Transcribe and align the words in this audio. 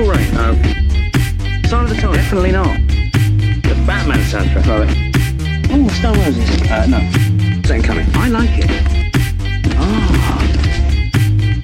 Purple 0.00 0.14
Rain? 0.14 0.34
No. 0.34 0.54
Sign 1.68 1.84
of 1.84 1.90
the 1.90 1.98
Times? 2.00 2.16
Definitely 2.16 2.52
not. 2.52 2.74
The 2.88 3.84
Batman 3.86 4.18
soundtrack? 4.20 4.64
Throw 4.64 4.82
it. 4.82 4.88
Oh, 5.70 5.88
Stone 5.88 6.18
Roses. 6.18 6.70
Uh, 6.70 6.86
no. 6.86 7.00
Second 7.68 7.84
Coming. 7.84 8.06
I 8.14 8.28
like 8.28 8.50
it. 8.54 8.70
Ah. 9.76 10.40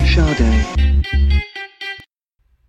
Sade. 0.05 1.07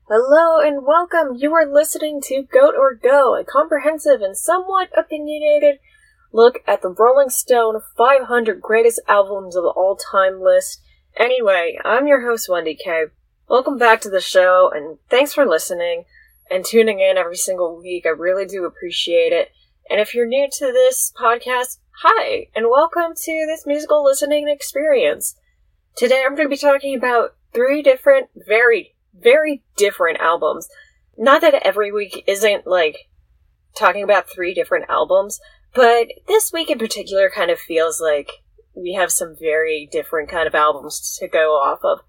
Hello 0.07 0.65
and 0.65 0.85
welcome. 0.85 1.35
You 1.35 1.53
are 1.53 1.65
listening 1.65 2.21
to 2.27 2.43
Goat 2.43 2.75
or 2.77 2.95
Go, 2.95 3.35
a 3.35 3.43
comprehensive 3.43 4.21
and 4.21 4.37
somewhat 4.37 4.89
opinionated 4.97 5.79
look 6.31 6.59
at 6.65 6.81
the 6.81 6.95
Rolling 6.97 7.29
Stone 7.29 7.81
500 7.97 8.61
greatest 8.61 9.01
albums 9.09 9.57
of 9.57 9.65
all 9.65 9.97
time 9.97 10.41
list. 10.41 10.81
Anyway, 11.17 11.77
I'm 11.83 12.07
your 12.07 12.25
host, 12.25 12.47
Wendy 12.49 12.75
K. 12.81 13.07
Welcome 13.49 13.77
back 13.77 14.01
to 14.01 14.09
the 14.09 14.19
show, 14.19 14.69
and 14.75 14.97
thanks 15.09 15.31
for 15.31 15.45
listening 15.45 16.03
and 16.51 16.65
tuning 16.65 16.99
in 16.99 17.17
every 17.17 17.37
single 17.37 17.77
week. 17.77 18.05
I 18.05 18.09
really 18.09 18.45
do 18.45 18.65
appreciate 18.65 19.31
it. 19.31 19.51
And 19.89 20.01
if 20.01 20.13
you're 20.13 20.27
new 20.27 20.49
to 20.51 20.65
this 20.65 21.13
podcast, 21.17 21.77
hi, 22.03 22.47
and 22.53 22.65
welcome 22.69 23.13
to 23.15 23.45
this 23.47 23.65
musical 23.65 24.03
listening 24.03 24.49
experience. 24.49 25.37
Today 25.95 26.23
I'm 26.25 26.35
going 26.35 26.49
to 26.49 26.53
be 26.53 26.57
talking 26.57 26.93
about 26.93 27.37
three 27.53 27.81
different, 27.81 28.27
very, 28.35 28.95
very 29.17 29.63
different 29.77 30.19
albums. 30.19 30.67
Not 31.17 31.39
that 31.39 31.65
every 31.65 31.89
week 31.89 32.25
isn't 32.27 32.67
like 32.67 33.07
talking 33.77 34.03
about 34.03 34.29
three 34.29 34.53
different 34.53 34.89
albums, 34.89 35.39
but 35.73 36.09
this 36.27 36.51
week 36.51 36.69
in 36.69 36.79
particular 36.79 37.31
kind 37.33 37.49
of 37.49 37.59
feels 37.59 38.01
like 38.01 38.29
we 38.75 38.95
have 38.95 39.09
some 39.09 39.37
very 39.39 39.87
different 39.89 40.27
kind 40.27 40.47
of 40.47 40.53
albums 40.53 41.17
to 41.21 41.29
go 41.29 41.53
off 41.53 41.79
of. 41.85 42.01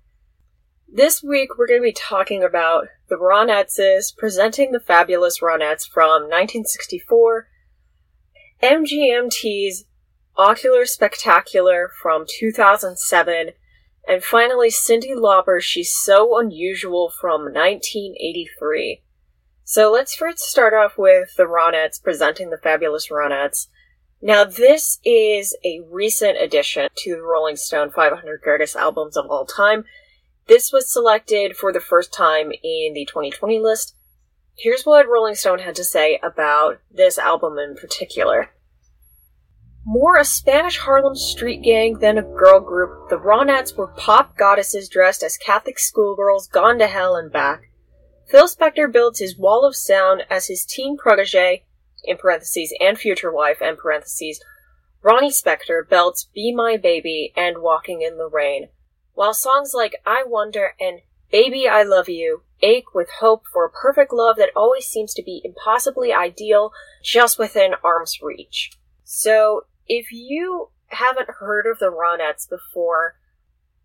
This 0.90 1.22
week 1.22 1.58
we're 1.58 1.66
going 1.66 1.82
to 1.82 1.84
be 1.84 1.92
talking 1.92 2.42
about 2.42 2.88
the 3.10 3.16
Ronettes 3.16 4.16
presenting 4.16 4.72
the 4.72 4.80
fabulous 4.80 5.40
Ronettes 5.40 5.86
from 5.86 6.22
1964, 6.22 7.46
MGMT's 8.62 9.84
Oracular 10.38 10.86
Spectacular 10.86 11.90
from 12.00 12.24
2007, 12.26 13.50
and 14.08 14.24
finally 14.24 14.70
Cyndi 14.70 15.14
Lauper's 15.14 15.62
She's 15.62 15.94
So 15.94 16.38
Unusual 16.38 17.10
from 17.10 17.42
1983. 17.42 19.02
So 19.64 19.92
let's 19.92 20.14
first 20.14 20.38
start 20.38 20.72
off 20.72 20.96
with 20.96 21.34
the 21.36 21.44
Ronettes 21.44 22.02
presenting 22.02 22.48
the 22.48 22.56
fabulous 22.56 23.08
Ronettes. 23.08 23.66
Now, 24.22 24.44
this 24.44 25.00
is 25.04 25.54
a 25.62 25.80
recent 25.90 26.38
addition 26.40 26.88
to 26.96 27.16
the 27.16 27.22
Rolling 27.22 27.56
Stone 27.56 27.90
500 27.90 28.40
Greatest 28.40 28.74
Albums 28.74 29.18
of 29.18 29.26
All 29.28 29.44
Time. 29.44 29.84
This 30.48 30.72
was 30.72 30.90
selected 30.90 31.58
for 31.58 31.74
the 31.74 31.80
first 31.80 32.10
time 32.10 32.52
in 32.52 32.94
the 32.94 33.04
2020 33.04 33.60
list. 33.60 33.94
Here's 34.56 34.84
what 34.84 35.06
Rolling 35.06 35.34
Stone 35.34 35.58
had 35.58 35.74
to 35.76 35.84
say 35.84 36.18
about 36.22 36.80
this 36.90 37.18
album 37.18 37.58
in 37.58 37.76
particular. 37.76 38.48
More 39.84 40.16
a 40.16 40.24
Spanish 40.24 40.78
Harlem 40.78 41.16
street 41.16 41.62
gang 41.62 41.98
than 41.98 42.16
a 42.16 42.22
girl 42.22 42.60
group, 42.60 43.10
the 43.10 43.18
Ronettes 43.18 43.76
were 43.76 43.88
pop 43.88 44.38
goddesses 44.38 44.88
dressed 44.88 45.22
as 45.22 45.36
Catholic 45.36 45.78
schoolgirls 45.78 46.48
gone 46.48 46.78
to 46.78 46.86
hell 46.86 47.14
and 47.14 47.30
back. 47.30 47.70
Phil 48.26 48.48
Spector 48.48 48.90
builds 48.90 49.18
his 49.18 49.38
wall 49.38 49.66
of 49.66 49.76
sound 49.76 50.22
as 50.30 50.46
his 50.46 50.64
teen 50.64 50.96
protege, 50.96 51.64
in 52.04 52.16
parentheses, 52.16 52.74
and 52.80 52.98
future 52.98 53.30
wife, 53.30 53.58
and 53.60 53.76
parentheses, 53.76 54.42
Ronnie 55.02 55.30
Spector 55.30 55.86
belts 55.86 56.28
Be 56.34 56.54
My 56.54 56.78
Baby 56.78 57.34
and 57.36 57.58
Walking 57.58 58.00
in 58.00 58.16
the 58.16 58.28
Rain 58.28 58.68
while 59.18 59.34
songs 59.34 59.72
like 59.74 59.96
I 60.06 60.22
Wonder 60.24 60.74
and 60.78 61.00
Baby 61.32 61.66
I 61.66 61.82
Love 61.82 62.08
You 62.08 62.42
ache 62.62 62.94
with 62.94 63.08
hope 63.18 63.42
for 63.52 63.64
a 63.64 63.68
perfect 63.68 64.12
love 64.12 64.36
that 64.36 64.52
always 64.54 64.86
seems 64.86 65.12
to 65.14 65.24
be 65.24 65.42
impossibly 65.44 66.12
ideal 66.12 66.70
just 67.02 67.36
within 67.36 67.72
arm's 67.82 68.22
reach. 68.22 68.70
So, 69.02 69.62
if 69.88 70.12
you 70.12 70.68
haven't 70.86 71.30
heard 71.40 71.66
of 71.66 71.80
the 71.80 71.90
Ronettes 71.90 72.48
before, 72.48 73.16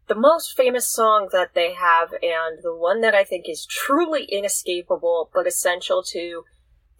the 0.07 0.13
most 0.13 0.55
famous 0.55 0.87
song 0.93 1.29
that 1.31 1.55
they 1.55 1.73
have, 1.73 2.09
and 2.21 2.59
the 2.61 2.75
one 2.75 3.01
that 3.01 3.15
I 3.15 3.23
think 3.23 3.49
is 3.49 3.65
truly 3.65 4.25
inescapable 4.25 5.31
but 5.33 5.47
essential 5.47 6.03
to 6.09 6.43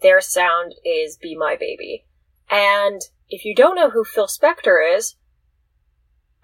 their 0.02 0.20
sound, 0.20 0.74
is 0.84 1.16
Be 1.16 1.36
My 1.36 1.54
Baby. 1.54 2.04
And 2.50 3.00
if 3.28 3.44
you 3.44 3.54
don't 3.54 3.76
know 3.76 3.90
who 3.90 4.02
Phil 4.02 4.26
Spector 4.26 4.96
is, 4.96 5.14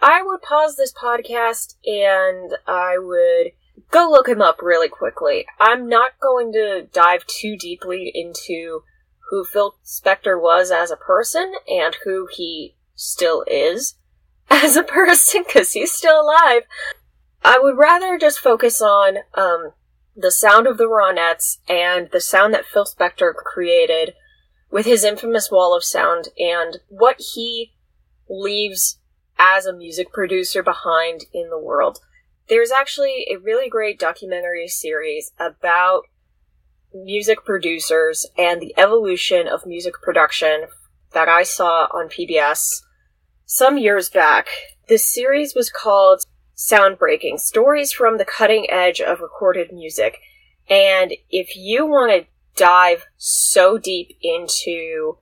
I 0.02 0.22
would 0.22 0.42
pause 0.42 0.76
this 0.76 0.92
podcast 0.92 1.74
and 1.84 2.56
I 2.66 2.96
would 2.98 3.52
go 3.90 4.08
look 4.10 4.28
him 4.28 4.40
up 4.40 4.62
really 4.62 4.88
quickly. 4.88 5.46
I'm 5.58 5.88
not 5.88 6.18
going 6.20 6.52
to 6.52 6.88
dive 6.92 7.26
too 7.26 7.56
deeply 7.56 8.10
into 8.14 8.82
who 9.30 9.44
Phil 9.44 9.76
Spector 9.84 10.40
was 10.40 10.70
as 10.70 10.90
a 10.90 10.96
person 10.96 11.52
and 11.68 11.96
who 12.04 12.28
he 12.30 12.76
still 12.94 13.44
is 13.46 13.94
as 14.50 14.76
a 14.76 14.82
person 14.82 15.44
because 15.46 15.72
he's 15.72 15.92
still 15.92 16.20
alive. 16.20 16.62
I 17.42 17.58
would 17.58 17.76
rather 17.76 18.18
just 18.18 18.38
focus 18.38 18.82
on 18.82 19.18
um, 19.34 19.72
the 20.16 20.30
sound 20.30 20.66
of 20.66 20.78
the 20.78 20.88
Ronettes 20.88 21.58
and 21.68 22.08
the 22.10 22.20
sound 22.20 22.52
that 22.54 22.66
Phil 22.66 22.84
Spector 22.84 23.34
created 23.34 24.14
with 24.70 24.86
his 24.86 25.04
infamous 25.04 25.50
wall 25.50 25.76
of 25.76 25.84
sound 25.84 26.28
and 26.38 26.78
what 26.88 27.20
he 27.34 27.72
leaves 28.28 28.98
as 29.40 29.64
a 29.64 29.72
music 29.72 30.12
producer 30.12 30.62
behind 30.62 31.24
in 31.32 31.48
the 31.48 31.58
world. 31.58 31.98
There's 32.48 32.70
actually 32.70 33.26
a 33.30 33.38
really 33.38 33.70
great 33.70 33.98
documentary 33.98 34.68
series 34.68 35.32
about 35.38 36.02
music 36.92 37.44
producers 37.44 38.26
and 38.36 38.60
the 38.60 38.74
evolution 38.76 39.48
of 39.48 39.64
music 39.64 39.94
production 40.02 40.66
that 41.12 41.28
I 41.28 41.42
saw 41.42 41.86
on 41.92 42.08
PBS 42.08 42.82
some 43.46 43.78
years 43.78 44.10
back. 44.10 44.48
This 44.88 45.12
series 45.12 45.54
was 45.54 45.70
called 45.70 46.22
Soundbreaking 46.56 47.40
Stories 47.40 47.92
from 47.92 48.18
the 48.18 48.24
Cutting 48.24 48.66
Edge 48.68 49.00
of 49.00 49.20
Recorded 49.20 49.72
Music. 49.72 50.18
And 50.68 51.14
if 51.30 51.56
you 51.56 51.86
want 51.86 52.12
to 52.12 52.26
dive 52.56 53.06
so 53.16 53.78
deep 53.78 54.18
into 54.20 55.16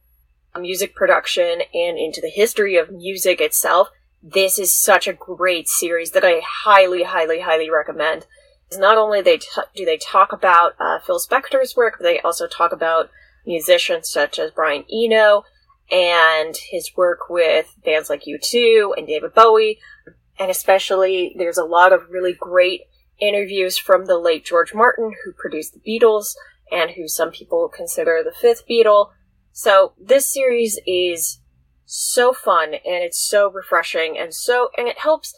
music 0.58 0.96
production 0.96 1.60
and 1.72 1.96
into 1.98 2.20
the 2.20 2.30
history 2.30 2.76
of 2.76 2.90
music 2.90 3.40
itself, 3.40 3.90
this 4.22 4.58
is 4.58 4.74
such 4.74 5.06
a 5.06 5.12
great 5.12 5.68
series 5.68 6.10
that 6.12 6.24
I 6.24 6.40
highly, 6.44 7.04
highly, 7.04 7.40
highly 7.40 7.70
recommend. 7.70 8.26
Not 8.72 8.98
only 8.98 9.22
they 9.22 9.38
t- 9.38 9.48
do 9.74 9.84
they 9.84 9.96
talk 9.96 10.32
about 10.32 10.74
uh, 10.78 10.98
Phil 10.98 11.20
Spector's 11.20 11.76
work, 11.76 11.96
but 11.98 12.04
they 12.04 12.20
also 12.20 12.46
talk 12.46 12.72
about 12.72 13.10
musicians 13.46 14.10
such 14.10 14.38
as 14.38 14.50
Brian 14.50 14.84
Eno 14.92 15.44
and 15.90 16.54
his 16.56 16.90
work 16.96 17.30
with 17.30 17.74
bands 17.84 18.10
like 18.10 18.24
U2 18.24 18.90
and 18.96 19.06
David 19.06 19.34
Bowie. 19.34 19.78
And 20.38 20.50
especially, 20.50 21.34
there's 21.36 21.58
a 21.58 21.64
lot 21.64 21.92
of 21.92 22.10
really 22.10 22.34
great 22.34 22.82
interviews 23.20 23.78
from 23.78 24.04
the 24.04 24.18
late 24.18 24.44
George 24.44 24.74
Martin, 24.74 25.12
who 25.24 25.32
produced 25.32 25.74
the 25.74 25.80
Beatles 25.80 26.34
and 26.70 26.90
who 26.90 27.08
some 27.08 27.30
people 27.30 27.68
consider 27.68 28.22
the 28.22 28.32
fifth 28.32 28.64
Beatle. 28.68 29.10
So 29.52 29.94
this 29.98 30.32
series 30.32 30.78
is 30.86 31.40
so 31.90 32.34
fun 32.34 32.74
and 32.74 33.02
it's 33.02 33.18
so 33.18 33.50
refreshing 33.50 34.18
and 34.18 34.34
so 34.34 34.68
and 34.76 34.86
it 34.86 34.98
helps 34.98 35.34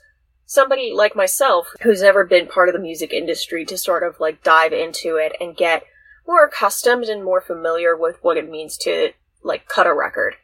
somebody 0.47 0.93
like 0.93 1.15
myself 1.15 1.69
who's 1.83 2.03
never 2.03 2.25
been 2.25 2.49
part 2.49 2.69
of 2.69 2.73
the 2.73 2.81
music 2.81 3.13
industry 3.13 3.65
to 3.65 3.79
sort 3.79 4.03
of 4.03 4.19
like 4.19 4.43
dive 4.43 4.73
into 4.73 5.15
it 5.15 5.33
and 5.41 5.57
get 5.57 5.85
more 6.27 6.45
accustomed 6.45 7.05
and 7.05 7.23
more 7.25 7.41
familiar 7.41 7.97
with 7.97 8.17
what 8.23 8.37
it 8.37 8.51
means 8.51 8.77
to 8.77 9.11
like 9.45 9.69
cut 9.69 9.87
a 9.87 9.95
record. 9.95 10.35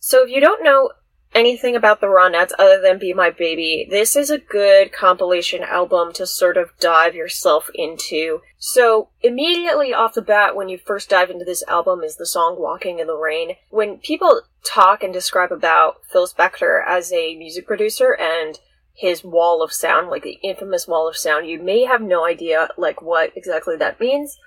So 0.00 0.22
if 0.22 0.28
you 0.28 0.38
don't 0.38 0.62
know 0.62 0.90
anything 1.34 1.76
about 1.76 2.00
the 2.00 2.06
Ronettes 2.06 2.52
other 2.58 2.80
than 2.80 2.98
Be 2.98 3.12
My 3.12 3.30
Baby, 3.30 3.86
this 3.88 4.16
is 4.16 4.30
a 4.30 4.38
good 4.38 4.92
compilation 4.92 5.62
album 5.62 6.12
to 6.14 6.26
sort 6.26 6.56
of 6.56 6.70
dive 6.80 7.14
yourself 7.14 7.70
into. 7.74 8.40
So, 8.58 9.08
immediately 9.22 9.94
off 9.94 10.14
the 10.14 10.22
bat, 10.22 10.56
when 10.56 10.68
you 10.68 10.78
first 10.78 11.10
dive 11.10 11.30
into 11.30 11.44
this 11.44 11.62
album, 11.68 12.02
is 12.02 12.16
the 12.16 12.26
song 12.26 12.56
Walking 12.58 12.98
in 12.98 13.06
the 13.06 13.16
Rain. 13.16 13.56
When 13.70 13.98
people 13.98 14.42
talk 14.64 15.02
and 15.02 15.12
describe 15.12 15.52
about 15.52 16.02
Phil 16.10 16.26
Spector 16.26 16.82
as 16.86 17.12
a 17.12 17.36
music 17.36 17.66
producer 17.66 18.14
and 18.14 18.58
his 18.94 19.22
wall 19.22 19.62
of 19.62 19.72
sound, 19.72 20.08
like 20.08 20.24
the 20.24 20.40
infamous 20.42 20.88
wall 20.88 21.08
of 21.08 21.16
sound, 21.16 21.48
you 21.48 21.62
may 21.62 21.84
have 21.84 22.02
no 22.02 22.26
idea, 22.26 22.68
like, 22.76 23.00
what 23.00 23.32
exactly 23.36 23.76
that 23.76 24.00
means. 24.00 24.38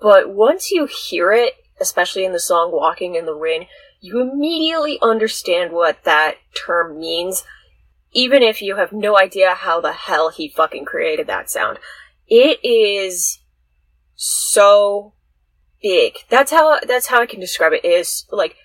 But 0.00 0.30
once 0.30 0.70
you 0.70 0.86
hear 0.86 1.32
it, 1.32 1.54
especially 1.80 2.24
in 2.24 2.32
the 2.32 2.40
song 2.40 2.70
Walking 2.72 3.14
in 3.14 3.24
the 3.24 3.34
Rain, 3.34 3.66
you 4.04 4.20
immediately 4.20 4.98
understand 5.00 5.72
what 5.72 6.04
that 6.04 6.34
term 6.54 6.98
means, 6.98 7.42
even 8.12 8.42
if 8.42 8.60
you 8.60 8.76
have 8.76 8.92
no 8.92 9.18
idea 9.18 9.54
how 9.54 9.80
the 9.80 9.94
hell 9.94 10.28
he 10.28 10.46
fucking 10.46 10.84
created 10.84 11.26
that 11.26 11.48
sound. 11.48 11.78
It 12.28 12.62
is 12.62 13.40
so 14.14 15.14
big. 15.82 16.18
That's 16.28 16.50
how 16.50 16.80
that's 16.80 17.06
how 17.06 17.22
I 17.22 17.26
can 17.26 17.40
describe 17.40 17.72
it. 17.72 17.82
it 17.82 17.88
is 17.88 18.26
like 18.30 18.56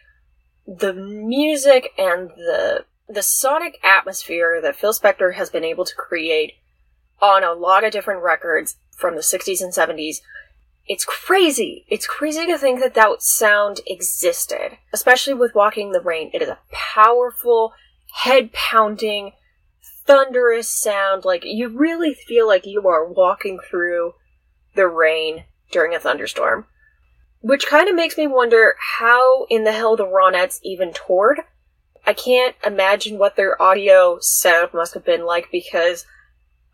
the 0.67 0.93
music 0.93 1.91
and 1.97 2.31
the 2.31 2.83
the 3.07 3.23
sonic 3.23 3.79
atmosphere 3.81 4.59
that 4.61 4.75
Phil 4.75 4.91
Spector 4.91 5.35
has 5.35 5.49
been 5.49 5.63
able 5.63 5.85
to 5.85 5.95
create 5.95 6.55
on 7.21 7.45
a 7.45 7.53
lot 7.53 7.85
of 7.85 7.93
different 7.93 8.23
records 8.23 8.75
from 8.91 9.15
the 9.15 9.21
60s 9.21 9.61
and 9.61 9.73
70s 9.73 10.17
it's 10.89 11.05
crazy. 11.05 11.85
It's 11.87 12.07
crazy 12.07 12.47
to 12.47 12.57
think 12.57 12.79
that 12.79 12.95
that 12.95 13.21
sound 13.21 13.79
existed, 13.85 14.79
especially 14.91 15.35
with 15.35 15.53
Walking 15.53 15.87
in 15.87 15.93
the 15.93 16.01
Rain. 16.01 16.31
It 16.33 16.41
is 16.41 16.49
a 16.49 16.57
powerful, 16.71 17.73
head 18.11 18.51
pounding, 18.51 19.33
thunderous 20.07 20.67
sound. 20.67 21.25
Like, 21.25 21.43
you 21.45 21.69
really 21.69 22.15
feel 22.15 22.47
like 22.47 22.65
you 22.65 22.87
are 22.87 23.05
walking 23.05 23.59
through 23.69 24.15
the 24.73 24.87
rain 24.87 25.43
during 25.71 25.93
a 25.93 25.99
thunderstorm. 25.99 26.65
Which 27.41 27.67
kind 27.67 27.87
of 27.87 27.95
makes 27.95 28.17
me 28.17 28.25
wonder 28.25 28.75
how 28.97 29.45
in 29.47 29.65
the 29.65 29.71
hell 29.71 29.95
the 29.95 30.07
Ronettes 30.07 30.59
even 30.63 30.91
toured. 30.91 31.41
I 32.07 32.13
can't 32.13 32.55
imagine 32.65 33.19
what 33.19 33.35
their 33.35 33.61
audio 33.61 34.17
setup 34.21 34.73
must 34.73 34.95
have 34.95 35.05
been 35.05 35.23
like 35.23 35.49
because 35.51 36.07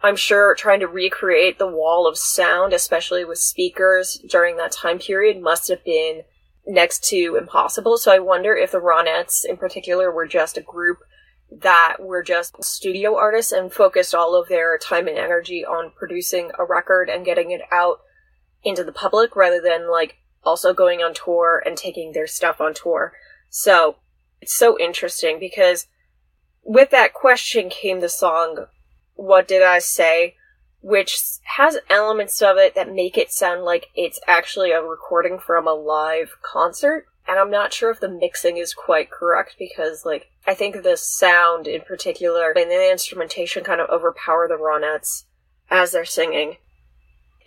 I'm 0.05 0.15
sure 0.15 0.53
trying 0.53 0.81
to 0.81 0.87
recreate 0.87 1.57
the 1.57 1.67
wall 1.67 2.05
of 2.07 2.15
sound, 2.15 2.73
especially 2.73 3.25
with 3.25 3.39
speakers 3.39 4.21
during 4.29 4.55
that 4.57 4.71
time 4.71 4.99
period, 4.99 5.41
must 5.41 5.67
have 5.69 5.83
been 5.83 6.21
next 6.67 7.03
to 7.09 7.37
impossible. 7.39 7.97
So 7.97 8.13
I 8.13 8.19
wonder 8.19 8.55
if 8.55 8.71
the 8.71 8.79
Ronettes 8.79 9.43
in 9.43 9.57
particular 9.57 10.11
were 10.11 10.27
just 10.27 10.57
a 10.57 10.61
group 10.61 10.99
that 11.51 11.97
were 11.99 12.21
just 12.21 12.63
studio 12.63 13.15
artists 13.15 13.51
and 13.51 13.73
focused 13.73 14.13
all 14.13 14.39
of 14.39 14.47
their 14.47 14.77
time 14.77 15.07
and 15.07 15.17
energy 15.17 15.65
on 15.65 15.91
producing 15.97 16.51
a 16.59 16.63
record 16.63 17.09
and 17.09 17.25
getting 17.25 17.49
it 17.49 17.61
out 17.71 17.97
into 18.63 18.83
the 18.83 18.91
public 18.91 19.35
rather 19.35 19.59
than 19.59 19.89
like 19.89 20.17
also 20.43 20.71
going 20.71 20.99
on 20.99 21.15
tour 21.15 21.63
and 21.65 21.77
taking 21.77 22.11
their 22.11 22.27
stuff 22.27 22.61
on 22.61 22.75
tour. 22.75 23.13
So 23.49 23.95
it's 24.39 24.55
so 24.55 24.77
interesting 24.79 25.39
because 25.39 25.87
with 26.63 26.91
that 26.91 27.13
question 27.13 27.69
came 27.69 28.01
the 28.01 28.09
song 28.09 28.67
What 29.15 29.47
Did 29.47 29.63
I 29.63 29.79
Say? 29.79 30.35
which 30.81 31.17
has 31.57 31.79
elements 31.89 32.43
of 32.43 32.57
it 32.57 32.75
that 32.75 32.93
make 32.93 33.17
it 33.17 33.31
sound 33.31 33.63
like 33.63 33.87
it's 33.95 34.19
actually 34.27 34.69
a 34.69 34.83
recording 34.83 35.39
from 35.39 35.67
a 35.67 35.73
live 35.73 36.37
concert. 36.43 37.07
And 37.27 37.39
I'm 37.39 37.49
not 37.49 37.73
sure 37.73 37.89
if 37.89 37.99
the 37.99 38.07
mixing 38.07 38.57
is 38.57 38.75
quite 38.75 39.09
correct 39.09 39.55
because, 39.57 40.05
like, 40.05 40.27
I 40.45 40.53
think 40.53 40.83
the 40.83 40.95
sound 40.95 41.65
in 41.65 41.81
particular 41.81 42.51
and 42.51 42.69
the 42.69 42.91
instrumentation 42.91 43.63
kind 43.63 43.81
of 43.81 43.89
overpower 43.89 44.47
the 44.47 44.59
Ronettes 44.59 45.23
as 45.71 45.91
they're 45.91 46.05
singing 46.05 46.57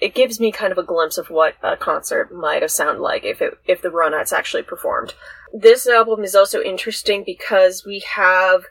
it 0.00 0.14
gives 0.14 0.38
me 0.38 0.52
kind 0.52 0.72
of 0.72 0.78
a 0.78 0.82
glimpse 0.84 1.18
of 1.18 1.30
what 1.30 1.54
a 1.62 1.76
concert 1.76 2.32
might 2.32 2.62
have 2.62 2.70
sounded 2.70 3.00
like 3.00 3.24
if 3.24 3.42
it 3.42 3.54
if 3.66 3.82
the 3.82 3.88
Ronettes 3.88 4.32
actually 4.32 4.62
performed. 4.62 5.14
This 5.52 5.88
album 5.88 6.22
is 6.22 6.34
also 6.34 6.62
interesting 6.62 7.24
because 7.26 7.84
we 7.84 8.04
have 8.14 8.66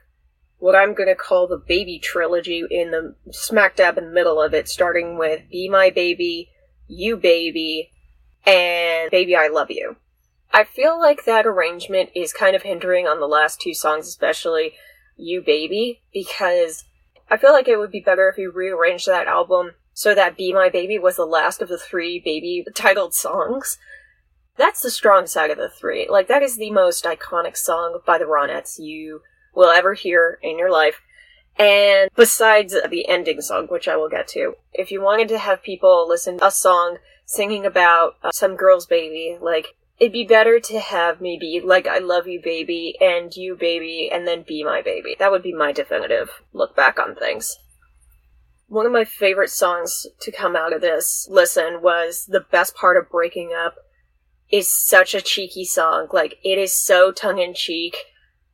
what 0.60 0.76
I'm 0.76 0.94
going 0.94 1.10
to 1.10 1.16
call 1.16 1.48
the 1.48 1.58
baby 1.58 2.00
trilogy 2.00 2.64
in 2.70 2.92
the 2.92 3.16
smack 3.32 3.76
dab 3.76 3.98
in 3.98 4.06
the 4.06 4.12
middle 4.12 4.42
of 4.42 4.54
it, 4.54 4.68
starting 4.68 5.18
with 5.18 5.44
Be 5.52 5.70
My 5.70 5.90
Baby, 5.90 6.50
You 6.88 7.16
Baby, 7.18 7.92
and 8.46 9.12
Baby 9.12 9.36
I 9.36 9.48
Love 9.48 9.70
You. 9.70 9.98
I 10.52 10.64
feel 10.64 11.00
like 11.00 11.26
that 11.26 11.46
arrangement 11.46 12.10
is 12.16 12.34
kind 12.34 12.56
of 12.56 12.64
hindering 12.64 13.06
on 13.06 13.20
the 13.20 13.28
last 13.28 13.62
two 13.62 13.74
songs, 13.74 14.08
especially 14.08 14.74
You 15.16 15.42
Baby, 15.42 16.02
because 16.12 16.86
I 17.30 17.38
feel 17.38 17.52
like 17.52 17.68
it 17.68 17.78
would 17.78 17.92
be 17.92 18.00
better 18.00 18.30
if 18.30 18.38
you 18.38 18.52
rearranged 18.52 19.08
that 19.08 19.28
album 19.28 19.72
so 19.94 20.16
that 20.16 20.38
Be 20.38 20.54
My 20.54 20.70
Baby 20.70 20.98
was 20.98 21.18
the 21.18 21.26
last 21.26 21.62
of 21.62 21.70
the 21.70 21.78
three 21.78 22.20
baby 22.20 22.64
titled 22.74 23.14
songs. 23.14 23.78
That's 24.56 24.82
the 24.82 24.90
strong 24.90 25.28
side 25.28 25.52
of 25.52 25.58
the 25.58 25.70
three. 25.70 26.08
Like, 26.10 26.28
that 26.30 26.42
is 26.42 26.58
the 26.58 26.72
most 26.72 27.04
iconic 27.04 27.58
song 27.58 28.00
by 28.06 28.18
the 28.18 28.26
Ronettes 28.26 28.80
you 28.80 29.22
will 29.58 29.72
ever 29.72 29.96
hear 29.96 30.38
in 30.44 30.60
your 30.60 30.72
life. 30.72 31.02
And 31.58 32.12
besides 32.16 32.76
the 32.90 33.10
ending 33.10 33.42
song, 33.42 33.66
which 33.66 33.88
I 33.88 33.98
will 33.98 34.08
get 34.08 34.28
to, 34.30 34.54
if 34.72 34.92
you 34.92 35.02
wanted 35.02 35.28
to 35.30 35.40
have 35.40 35.64
people 35.64 36.08
listen 36.08 36.38
to 36.38 36.46
a 36.46 36.52
song 36.52 37.00
singing 37.26 37.66
about 37.66 38.18
uh, 38.24 38.32
some 38.32 38.56
girl's 38.56 38.86
baby, 38.86 39.36
like, 39.42 39.76
it'd 40.00 40.14
be 40.14 40.24
better 40.24 40.60
to 40.60 40.80
have 40.80 41.20
maybe 41.20 41.60
like 41.60 41.88
I 41.88 41.98
love 41.98 42.28
you 42.28 42.40
baby 42.40 42.96
and 43.02 43.36
you 43.36 43.56
baby 43.56 44.12
and 44.14 44.28
then 44.28 44.46
be 44.48 44.64
my 44.64 44.84
baby. 44.84 45.16
That 45.18 45.32
would 45.32 45.42
be 45.42 45.54
my 45.54 45.72
definitive 45.72 46.30
look 46.54 46.76
back 46.76 47.00
on 47.00 47.16
things. 47.16 47.58
One 48.68 48.86
of 48.86 48.92
my 48.92 49.06
favorite 49.06 49.50
songs 49.50 50.06
to 50.20 50.32
come 50.32 50.56
out 50.56 50.72
of 50.72 50.82
this 50.82 51.28
listen 51.32 51.82
was 51.82 52.28
The 52.28 52.42
Best 52.42 52.76
Part 52.76 52.96
of 52.96 53.10
Breaking 53.10 53.54
Up 53.58 53.78
is 54.52 54.68
such 54.68 55.16
a 55.16 55.22
cheeky 55.22 55.66
song. 55.66 56.10
Like, 56.14 56.38
it 56.44 56.60
is 56.60 56.74
so 56.74 57.12
tongue 57.12 57.40
in 57.40 57.56
cheek. 57.56 57.96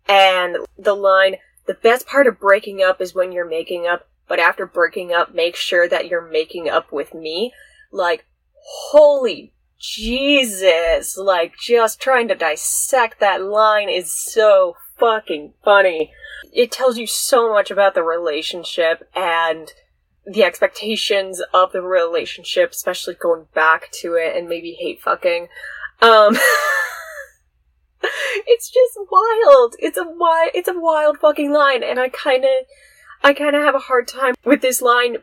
And 0.08 0.58
the 0.78 0.96
line, 0.96 1.38
the 1.66 1.74
best 1.74 2.08
part 2.08 2.28
of 2.28 2.40
breaking 2.40 2.82
up 2.82 3.02
is 3.02 3.16
when 3.16 3.32
you're 3.32 3.48
making 3.48 3.88
up, 3.88 4.08
but 4.28 4.40
after 4.40 4.66
breaking 4.66 5.14
up, 5.14 5.34
make 5.34 5.56
sure 5.56 5.88
that 5.88 6.08
you're 6.08 6.28
making 6.28 6.70
up 6.70 6.92
with 6.92 7.14
me. 7.14 7.54
Like, 7.92 8.26
holy 8.54 9.54
Jesus. 9.84 11.18
Like, 11.18 11.58
just 11.58 12.00
trying 12.00 12.30
to 12.30 12.36
dissect 12.36 13.20
that 13.20 13.44
line 13.44 13.90
is 13.90 14.14
so 14.14 14.78
fucking 14.98 15.54
funny. 15.64 16.12
It 16.54 16.72
tells 16.72 16.98
you 16.98 17.06
so 17.06 17.52
much 17.52 17.70
about 17.70 17.94
the 17.94 18.04
relationship 18.04 19.10
and 19.16 19.72
the 20.26 20.44
expectations 20.44 21.42
of 21.54 21.74
the 21.74 21.82
relationship, 21.82 22.72
especially 22.72 23.16
going 23.16 23.48
back 23.54 23.92
to 24.02 24.14
it 24.16 24.38
and 24.38 24.48
maybe 24.48 24.78
hate 24.80 25.02
fucking. 25.02 25.48
Um, 26.02 26.38
it's 28.48 28.70
just 28.70 28.98
wild. 29.10 29.76
It's 29.80 29.98
a 29.98 30.04
wild, 30.04 30.52
it's 30.54 30.68
a 30.68 30.80
wild 30.80 31.20
fucking 31.20 31.52
line, 31.52 31.84
and 31.84 32.00
I 32.00 32.10
kind 32.10 32.44
of, 32.44 32.66
I 33.24 33.34
kind 33.34 33.56
of 33.56 33.64
have 33.64 33.76
a 33.76 33.80
hard 33.80 34.08
time 34.08 34.36
with 34.44 34.62
this 34.62 34.82
line 34.82 35.18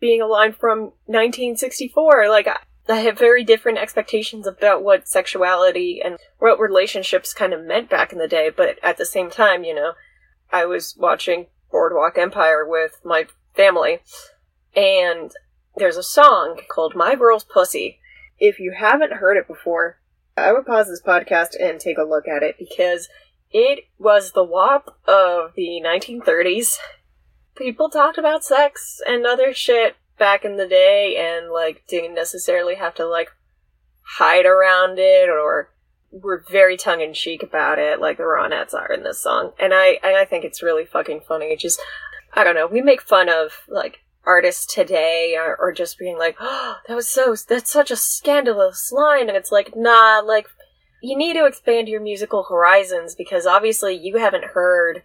being 0.00 0.20
a 0.20 0.26
line 0.26 0.52
from 0.52 0.92
1964. 1.06 2.28
Like, 2.28 2.46
I, 2.46 2.58
I 2.88 3.00
have 3.00 3.18
very 3.18 3.44
different 3.44 3.78
expectations 3.78 4.46
about 4.46 4.82
what 4.82 5.08
sexuality 5.08 6.00
and 6.04 6.18
what 6.38 6.58
relationships 6.58 7.32
kind 7.32 7.52
of 7.52 7.64
meant 7.64 7.88
back 7.88 8.12
in 8.12 8.18
the 8.18 8.28
day, 8.28 8.50
but 8.54 8.78
at 8.82 8.96
the 8.96 9.06
same 9.06 9.30
time, 9.30 9.64
you 9.64 9.74
know, 9.74 9.92
I 10.50 10.66
was 10.66 10.96
watching 10.98 11.46
Boardwalk 11.70 12.18
Empire 12.18 12.66
with 12.68 13.00
my 13.04 13.26
family, 13.54 14.00
and 14.76 15.32
there's 15.76 15.96
a 15.96 16.02
song 16.02 16.60
called 16.68 16.94
My 16.94 17.14
Girl's 17.14 17.44
Pussy. 17.44 17.98
If 18.38 18.58
you 18.58 18.72
haven't 18.72 19.14
heard 19.14 19.36
it 19.36 19.46
before, 19.48 19.98
I 20.36 20.52
would 20.52 20.66
pause 20.66 20.88
this 20.88 21.02
podcast 21.02 21.50
and 21.60 21.78
take 21.78 21.98
a 21.98 22.04
look 22.04 22.26
at 22.26 22.42
it 22.42 22.56
because 22.58 23.08
it 23.50 23.84
was 23.98 24.32
the 24.32 24.44
WAP 24.44 24.88
of 25.06 25.52
the 25.54 25.80
1930s. 25.84 26.76
People 27.54 27.90
talked 27.90 28.16
about 28.16 28.44
sex 28.44 29.00
and 29.06 29.26
other 29.26 29.52
shit 29.52 29.96
back 30.18 30.44
in 30.44 30.56
the 30.56 30.66
day 30.66 31.16
and 31.18 31.50
like 31.50 31.84
didn't 31.86 32.14
necessarily 32.14 32.76
have 32.76 32.94
to 32.94 33.06
like 33.06 33.28
hide 34.02 34.46
around 34.46 34.98
it 34.98 35.28
or 35.28 35.70
were 36.10 36.44
very 36.50 36.76
tongue 36.76 37.00
in 37.00 37.14
cheek 37.14 37.42
about 37.42 37.78
it, 37.78 38.00
like 38.00 38.18
the 38.18 38.22
Ronettes 38.22 38.74
are 38.74 38.92
in 38.92 39.02
this 39.02 39.22
song. 39.22 39.52
And 39.58 39.72
I 39.74 39.98
and 40.02 40.16
I 40.16 40.24
think 40.24 40.44
it's 40.44 40.62
really 40.62 40.84
fucking 40.84 41.22
funny. 41.26 41.46
It 41.46 41.58
just 41.58 41.80
I 42.34 42.44
don't 42.44 42.54
know, 42.54 42.66
we 42.66 42.80
make 42.80 43.02
fun 43.02 43.28
of 43.28 43.52
like 43.68 44.01
artists 44.24 44.72
today 44.72 45.36
or, 45.36 45.56
or 45.56 45.72
just 45.72 45.98
being 45.98 46.18
like, 46.18 46.36
oh, 46.40 46.78
that 46.86 46.94
was 46.94 47.08
so, 47.08 47.34
that's 47.48 47.70
such 47.70 47.90
a 47.90 47.96
scandalous 47.96 48.92
line. 48.92 49.28
And 49.28 49.36
it's 49.36 49.52
like, 49.52 49.74
nah, 49.76 50.20
like, 50.24 50.48
you 51.02 51.16
need 51.16 51.34
to 51.34 51.46
expand 51.46 51.88
your 51.88 52.00
musical 52.00 52.44
horizons 52.44 53.14
because 53.14 53.44
obviously 53.44 53.94
you 53.94 54.18
haven't 54.18 54.44
heard 54.44 55.02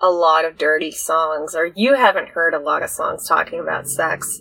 a 0.00 0.10
lot 0.10 0.44
of 0.44 0.58
dirty 0.58 0.90
songs 0.90 1.54
or 1.54 1.66
you 1.74 1.94
haven't 1.94 2.28
heard 2.28 2.54
a 2.54 2.58
lot 2.58 2.82
of 2.82 2.90
songs 2.90 3.26
talking 3.26 3.58
about 3.58 3.88
sex. 3.88 4.40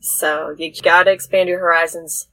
So 0.00 0.54
you 0.56 0.72
gotta 0.82 1.10
expand 1.10 1.48
your 1.48 1.58
horizons, 1.58 2.28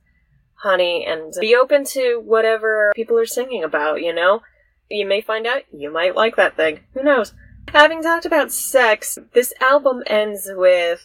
honey, 0.56 1.06
and 1.08 1.34
be 1.40 1.56
open 1.56 1.86
to 1.86 2.22
whatever 2.24 2.92
people 2.96 3.18
are 3.18 3.26
singing 3.26 3.64
about, 3.64 4.02
you 4.02 4.14
know? 4.14 4.42
You 4.90 5.08
may 5.08 5.22
find 5.22 5.48
out 5.48 5.64
you 5.74 5.92
might 5.92 6.16
like 6.16 6.36
that 6.36 6.56
thing. 6.56 6.82
Who 6.94 7.04
knows? 7.04 7.34
Having 7.70 8.04
talked 8.04 8.26
about 8.26 8.52
sex, 8.52 9.18
this 9.34 9.54
album 9.60 10.04
ends 10.06 10.48
with 10.54 11.02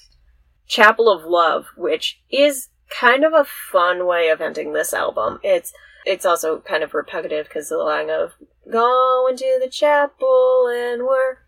Chapel 0.68 1.10
of 1.10 1.24
Love, 1.24 1.66
which 1.76 2.20
is 2.30 2.68
kind 2.88 3.24
of 3.24 3.32
a 3.32 3.44
fun 3.44 4.06
way 4.06 4.28
of 4.28 4.40
ending 4.40 4.72
this 4.72 4.92
album. 4.94 5.40
It's 5.42 5.72
it's 6.04 6.24
also 6.24 6.60
kind 6.60 6.82
of 6.82 6.94
repetitive 6.94 7.48
because 7.48 7.68
the 7.68 7.76
line 7.78 8.10
of 8.10 8.32
going 8.70 9.36
to 9.36 9.60
the 9.62 9.68
chapel 9.68 10.68
and 10.72 11.02
we're 11.02 11.38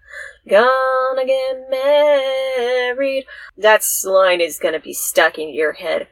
gonna 0.48 1.24
get 1.24 1.70
married. 1.70 3.26
That 3.56 3.86
line 4.04 4.40
is 4.40 4.58
gonna 4.58 4.80
be 4.80 4.92
stuck 4.92 5.38
in 5.38 5.50
your 5.50 5.72
head 5.72 6.08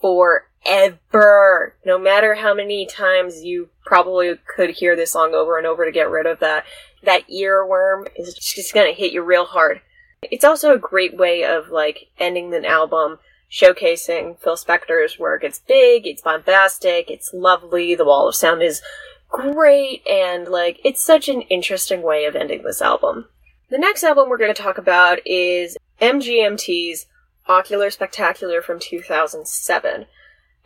forever. 0.00 1.76
No 1.84 1.98
matter 1.98 2.34
how 2.34 2.54
many 2.54 2.86
times 2.86 3.42
you 3.42 3.68
probably 3.84 4.34
could 4.46 4.70
hear 4.70 4.96
this 4.96 5.12
song 5.12 5.34
over 5.34 5.58
and 5.58 5.66
over 5.66 5.84
to 5.84 5.92
get 5.92 6.10
rid 6.10 6.26
of 6.26 6.40
that, 6.40 6.64
that 7.04 7.28
earworm 7.28 8.08
is 8.16 8.34
just 8.34 8.74
gonna 8.74 8.92
hit 8.92 9.12
you 9.12 9.22
real 9.22 9.44
hard. 9.44 9.80
It's 10.22 10.44
also 10.44 10.74
a 10.74 10.78
great 10.78 11.16
way 11.16 11.44
of 11.44 11.70
like 11.70 12.08
ending 12.18 12.54
an 12.54 12.64
album 12.64 13.18
showcasing 13.50 14.38
Phil 14.40 14.56
Spector's 14.56 15.18
work. 15.18 15.44
It's 15.44 15.60
big, 15.60 16.06
it's 16.06 16.22
bombastic, 16.22 17.10
it's 17.10 17.32
lovely, 17.32 17.94
the 17.94 18.04
wall 18.04 18.28
of 18.28 18.34
sound 18.34 18.62
is 18.62 18.82
great, 19.28 20.06
and 20.06 20.48
like 20.48 20.80
it's 20.84 21.04
such 21.04 21.28
an 21.28 21.42
interesting 21.42 22.02
way 22.02 22.24
of 22.24 22.34
ending 22.34 22.62
this 22.62 22.82
album. 22.82 23.26
The 23.70 23.78
next 23.78 24.02
album 24.02 24.28
we're 24.28 24.38
going 24.38 24.54
to 24.54 24.62
talk 24.62 24.78
about 24.78 25.18
is 25.26 25.76
MGMT's 26.00 27.06
Oracular 27.48 27.90
Spectacular 27.90 28.62
from 28.62 28.78
2007. 28.78 30.06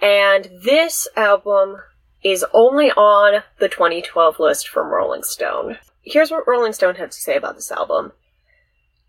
And 0.01 0.51
this 0.65 1.09
album 1.17 1.77
is 2.25 2.45
only 2.53 2.91
on 2.93 3.43
the 3.59 3.69
2012 3.69 4.39
list 4.39 4.69
from 4.69 4.89
Rolling 4.89 5.23
Stone. 5.23 5.79
Here's 6.03 6.31
what 6.31 6.47
Rolling 6.47 6.73
Stone 6.73 6.97
had 6.97 7.13
to 7.13 7.21
say 7.21 7.37
about 7.37 7.55
this 7.57 7.71
album. 7.71 8.13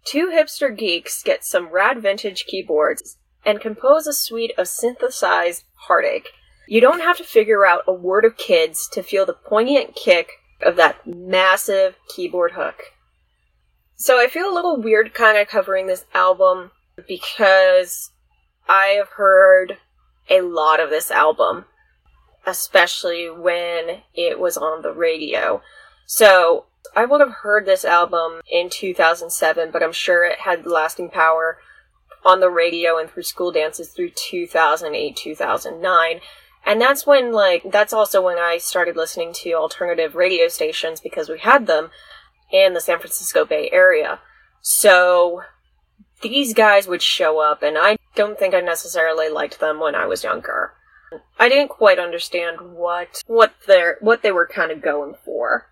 Two 0.05 0.27
hipster 0.27 0.75
geeks 0.75 1.23
get 1.23 1.43
some 1.43 1.69
rad 1.69 2.01
vintage 2.01 2.45
keyboards 2.45 3.17
and 3.45 3.61
compose 3.61 4.07
a 4.07 4.13
suite 4.13 4.53
of 4.57 4.67
synthesized 4.67 5.63
heartache. 5.87 6.29
You 6.67 6.81
don't 6.81 7.01
have 7.01 7.17
to 7.17 7.23
figure 7.23 7.65
out 7.65 7.83
a 7.87 7.93
word 7.93 8.25
of 8.25 8.37
kids 8.37 8.87
to 8.93 9.03
feel 9.03 9.25
the 9.25 9.33
poignant 9.33 9.95
kick 9.95 10.31
of 10.61 10.75
that 10.77 11.05
massive 11.05 11.95
keyboard 12.13 12.53
hook. 12.53 12.93
So 13.95 14.19
I 14.19 14.27
feel 14.27 14.49
a 14.49 14.53
little 14.53 14.81
weird 14.81 15.13
kind 15.13 15.37
of 15.37 15.47
covering 15.47 15.87
this 15.87 16.05
album 16.13 16.71
because 17.07 18.11
I 18.67 18.95
have 18.97 19.09
heard 19.09 19.77
a 20.29 20.41
lot 20.41 20.79
of 20.79 20.89
this 20.89 21.11
album, 21.11 21.65
especially 22.45 23.29
when 23.29 24.01
it 24.13 24.39
was 24.39 24.57
on 24.57 24.81
the 24.81 24.93
radio. 24.93 25.61
So 26.05 26.65
I 26.95 27.05
would 27.05 27.21
have 27.21 27.31
heard 27.41 27.65
this 27.65 27.85
album 27.85 28.41
in 28.49 28.69
2007, 28.69 29.71
but 29.71 29.81
I'm 29.81 29.93
sure 29.93 30.23
it 30.25 30.39
had 30.39 30.65
lasting 30.65 31.09
power 31.09 31.57
on 32.25 32.39
the 32.39 32.49
radio 32.49 32.97
and 32.97 33.09
through 33.09 33.23
school 33.23 33.51
dances 33.51 33.89
through 33.89 34.11
2008, 34.11 35.15
2009. 35.15 36.19
And 36.65 36.79
that's 36.79 37.05
when, 37.05 37.33
like, 37.33 37.63
that's 37.71 37.91
also 37.91 38.21
when 38.21 38.37
I 38.37 38.57
started 38.57 38.95
listening 38.95 39.33
to 39.33 39.53
alternative 39.53 40.15
radio 40.15 40.47
stations 40.47 41.01
because 41.01 41.27
we 41.29 41.39
had 41.39 41.67
them 41.67 41.89
in 42.51 42.73
the 42.73 42.79
San 42.79 42.99
Francisco 42.99 43.43
Bay 43.43 43.69
Area. 43.71 44.19
So 44.61 45.41
these 46.21 46.53
guys 46.53 46.87
would 46.87 47.01
show 47.01 47.39
up, 47.39 47.63
and 47.63 47.77
I 47.77 47.97
don't 48.15 48.39
think 48.39 48.53
I 48.53 48.61
necessarily 48.61 49.29
liked 49.29 49.59
them 49.59 49.79
when 49.79 49.95
I 49.95 50.05
was 50.05 50.23
younger. 50.23 50.73
I 51.37 51.49
didn't 51.49 51.69
quite 51.69 51.99
understand 51.99 52.59
what 52.61 53.21
what 53.27 53.53
they 53.67 53.91
what 53.99 54.23
they 54.23 54.31
were 54.31 54.47
kind 54.47 54.71
of 54.71 54.81
going 54.81 55.15
for. 55.25 55.67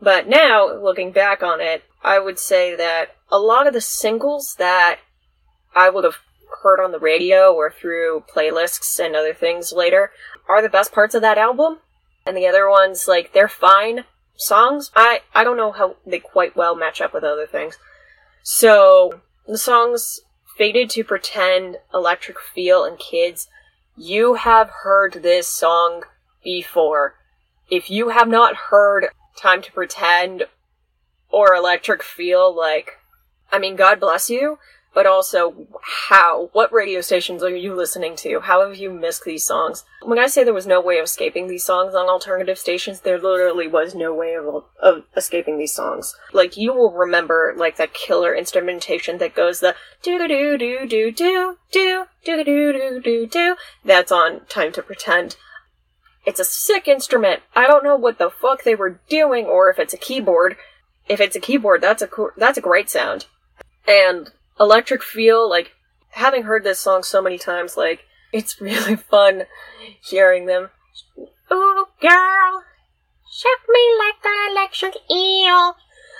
But 0.00 0.28
now, 0.28 0.72
looking 0.72 1.12
back 1.12 1.42
on 1.42 1.60
it, 1.60 1.82
I 2.02 2.18
would 2.18 2.38
say 2.38 2.76
that 2.76 3.16
a 3.30 3.38
lot 3.38 3.66
of 3.66 3.74
the 3.74 3.80
singles 3.80 4.54
that 4.58 5.00
I 5.74 5.90
would 5.90 6.04
have 6.04 6.18
heard 6.62 6.82
on 6.82 6.92
the 6.92 6.98
radio 6.98 7.52
or 7.52 7.70
through 7.70 8.24
playlists 8.34 9.04
and 9.04 9.14
other 9.14 9.34
things 9.34 9.72
later 9.72 10.10
are 10.48 10.62
the 10.62 10.68
best 10.68 10.92
parts 10.92 11.14
of 11.14 11.22
that 11.22 11.38
album. 11.38 11.78
And 12.24 12.36
the 12.36 12.46
other 12.46 12.68
ones, 12.68 13.06
like, 13.08 13.32
they're 13.32 13.48
fine 13.48 14.04
songs. 14.36 14.90
I, 14.94 15.22
I 15.34 15.44
don't 15.44 15.56
know 15.56 15.72
how 15.72 15.96
they 16.06 16.18
quite 16.18 16.56
well 16.56 16.76
match 16.76 17.00
up 17.00 17.12
with 17.12 17.24
other 17.24 17.46
things. 17.46 17.76
So, 18.42 19.20
the 19.46 19.58
songs 19.58 20.20
Faded 20.58 20.90
to 20.90 21.04
Pretend, 21.04 21.76
Electric 21.94 22.38
Feel, 22.40 22.84
and 22.84 22.98
Kids, 22.98 23.48
you 23.96 24.34
have 24.34 24.70
heard 24.82 25.22
this 25.22 25.46
song 25.46 26.02
before. 26.42 27.14
If 27.70 27.90
you 27.90 28.08
have 28.08 28.26
not 28.26 28.56
heard 28.56 29.08
Time 29.38 29.62
to 29.62 29.72
Pretend 29.72 30.44
or 31.30 31.54
Electric 31.54 32.02
Feel, 32.02 32.54
like, 32.54 32.98
I 33.52 33.58
mean, 33.58 33.76
God 33.76 34.00
bless 34.00 34.28
you, 34.28 34.58
but 34.94 35.06
also 35.06 35.68
how, 36.08 36.48
what 36.52 36.72
radio 36.72 37.02
stations 37.02 37.42
are 37.42 37.54
you 37.54 37.74
listening 37.74 38.16
to? 38.16 38.40
How 38.40 38.66
have 38.66 38.76
you 38.76 38.90
missed 38.90 39.24
these 39.24 39.46
songs? 39.46 39.84
When 40.02 40.18
I 40.18 40.26
say 40.26 40.42
there 40.42 40.54
was 40.54 40.66
no 40.66 40.80
way 40.80 40.98
of 40.98 41.04
escaping 41.04 41.46
these 41.46 41.62
songs 41.62 41.94
on 41.94 42.08
alternative 42.08 42.58
stations, 42.58 43.02
there 43.02 43.20
literally 43.20 43.68
was 43.68 43.94
no 43.94 44.12
way 44.12 44.34
of, 44.34 44.64
of 44.82 45.04
escaping 45.16 45.58
these 45.58 45.74
songs. 45.74 46.16
Like, 46.32 46.56
you 46.56 46.72
will 46.72 46.90
remember, 46.90 47.54
like, 47.56 47.76
that 47.76 47.94
killer 47.94 48.34
instrumentation 48.34 49.18
that 49.18 49.36
goes 49.36 49.60
the 49.60 49.76
do 50.02 50.26
do 50.26 50.58
do 50.58 50.88
do 50.88 51.12
do 51.12 51.56
do 51.70 52.06
do 52.24 52.44
do 52.44 52.44
do 52.44 53.00
do 53.00 53.26
do. 53.26 53.56
That's 53.84 54.10
on 54.10 54.46
Time 54.46 54.72
to 54.72 54.82
Pretend. 54.82 55.36
It's 56.28 56.40
a 56.40 56.44
sick 56.44 56.86
instrument. 56.86 57.40
I 57.56 57.66
don't 57.66 57.82
know 57.82 57.96
what 57.96 58.18
the 58.18 58.28
fuck 58.28 58.62
they 58.62 58.74
were 58.74 59.00
doing, 59.08 59.46
or 59.46 59.70
if 59.70 59.78
it's 59.78 59.94
a 59.94 59.96
keyboard. 59.96 60.58
If 61.08 61.22
it's 61.22 61.34
a 61.34 61.40
keyboard, 61.40 61.80
that's 61.80 62.02
a 62.02 62.06
co- 62.06 62.32
that's 62.36 62.58
a 62.58 62.60
great 62.60 62.90
sound. 62.90 63.24
And 63.86 64.30
Electric 64.60 65.02
Feel, 65.02 65.48
like, 65.48 65.72
having 66.10 66.42
heard 66.42 66.64
this 66.64 66.80
song 66.80 67.02
so 67.02 67.22
many 67.22 67.38
times, 67.38 67.78
like, 67.78 68.00
it's 68.30 68.60
really 68.60 68.94
fun 68.94 69.44
hearing 70.02 70.44
them. 70.44 70.68
Ooh, 71.50 71.86
girl, 71.98 72.62
shock 73.32 73.60
me 73.66 73.80
like 73.98 74.22
an 74.22 74.50
electric 74.50 74.96
eel. 75.10 75.76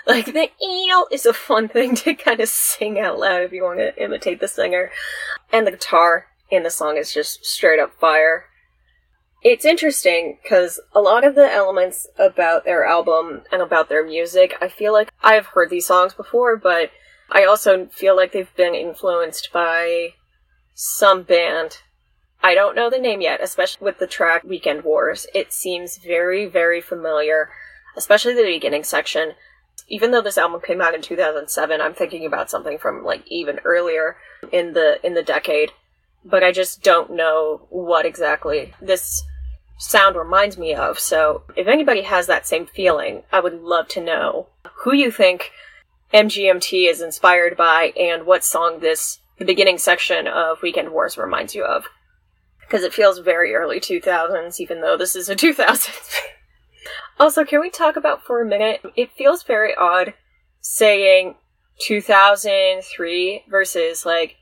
Like, 0.06 0.32
the 0.32 0.48
eel 0.66 1.06
is 1.12 1.26
a 1.26 1.34
fun 1.34 1.68
thing 1.68 1.94
to 1.96 2.14
kind 2.14 2.40
of 2.40 2.48
sing 2.48 2.98
out 2.98 3.18
loud 3.18 3.42
if 3.42 3.52
you 3.52 3.62
want 3.62 3.80
to 3.80 4.02
imitate 4.02 4.40
the 4.40 4.48
singer. 4.48 4.90
And 5.52 5.66
the 5.66 5.72
guitar 5.72 6.28
in 6.50 6.62
the 6.62 6.70
song 6.70 6.96
is 6.96 7.12
just 7.12 7.44
straight 7.44 7.78
up 7.78 7.92
fire. 8.00 8.46
It's 9.42 9.64
interesting 9.64 10.38
because 10.42 10.80
a 10.95 11.00
lot 11.00 11.25
of 11.25 11.35
the 11.35 11.50
elements 11.50 12.07
about 12.18 12.64
their 12.64 12.85
album 12.85 13.42
and 13.52 13.62
about 13.62 13.88
their 13.88 14.04
music, 14.04 14.57
I 14.61 14.68
feel 14.68 14.92
like 14.92 15.12
I've 15.23 15.47
heard 15.47 15.71
these 15.71 15.87
songs 15.87 16.12
before, 16.12 16.57
but 16.57 16.90
I 17.30 17.45
also 17.45 17.87
feel 17.87 18.16
like 18.16 18.33
they've 18.33 18.54
been 18.57 18.75
influenced 18.75 19.52
by 19.52 20.14
some 20.75 21.23
band. 21.23 21.78
I 22.42 22.54
don't 22.54 22.75
know 22.75 22.90
the 22.90 22.99
name 22.99 23.21
yet, 23.21 23.40
especially 23.42 23.85
with 23.85 23.99
the 23.99 24.07
track 24.07 24.42
Weekend 24.45 24.83
Wars. 24.83 25.26
It 25.35 25.52
seems 25.52 25.99
very, 25.99 26.47
very 26.47 26.80
familiar, 26.80 27.50
especially 27.97 28.35
the 28.35 28.42
beginning 28.42 28.85
section. 28.85 29.33
Even 29.88 30.11
though 30.11 30.23
this 30.23 30.38
album 30.38 30.61
came 30.64 30.80
out 30.80 30.95
in 30.95 31.02
2007, 31.02 31.80
I'm 31.80 31.95
thinking 31.95 32.26
about 32.26 32.50
something 32.50 32.78
from 32.78 33.04
like 33.04 33.23
even 33.26 33.61
earlier 33.64 34.16
in 34.52 34.73
the 34.73 35.04
in 35.04 35.14
the 35.14 35.23
decade, 35.23 35.73
but 36.28 36.44
I 36.44 36.52
just 36.52 36.82
don't 36.82 37.12
know 37.12 37.66
what 37.70 38.06
exactly 38.06 38.75
this 38.80 39.23
sound 39.78 40.16
reminds 40.16 40.58
me 40.58 40.75
of. 40.75 40.99
So, 40.99 41.42
if 41.56 41.66
anybody 41.66 42.02
has 42.02 42.26
that 42.26 42.47
same 42.47 42.66
feeling, 42.66 43.23
I 43.32 43.40
would 43.40 43.62
love 43.62 43.88
to 43.88 44.04
know 44.04 44.49
who 44.82 44.92
you 44.92 45.11
think 45.11 45.50
MGMT 46.12 46.88
is 46.88 47.00
inspired 47.00 47.56
by 47.56 47.92
and 47.99 48.26
what 48.26 48.44
song 48.44 48.80
this 48.80 49.20
the 49.38 49.44
beginning 49.44 49.78
section 49.78 50.26
of 50.26 50.62
Weekend 50.62 50.90
Wars 50.90 51.16
reminds 51.16 51.54
you 51.54 51.64
of. 51.64 51.85
Because 52.61 52.82
it 52.82 52.92
feels 52.92 53.20
very 53.20 53.54
early 53.54 53.80
2000s, 53.80 54.61
even 54.61 54.80
though 54.80 54.97
this 54.97 55.14
is 55.14 55.28
a 55.28 55.37
2000s. 55.37 56.11
also, 57.20 57.44
can 57.44 57.61
we 57.61 57.70
talk 57.70 57.97
about 57.97 58.25
for 58.25 58.42
a 58.42 58.47
minute? 58.47 58.80
It 58.97 59.12
feels 59.16 59.42
very 59.44 59.75
odd 59.75 60.14
saying 60.61 61.37
2003 61.80 63.44
versus 63.49 64.04
like 64.04 64.37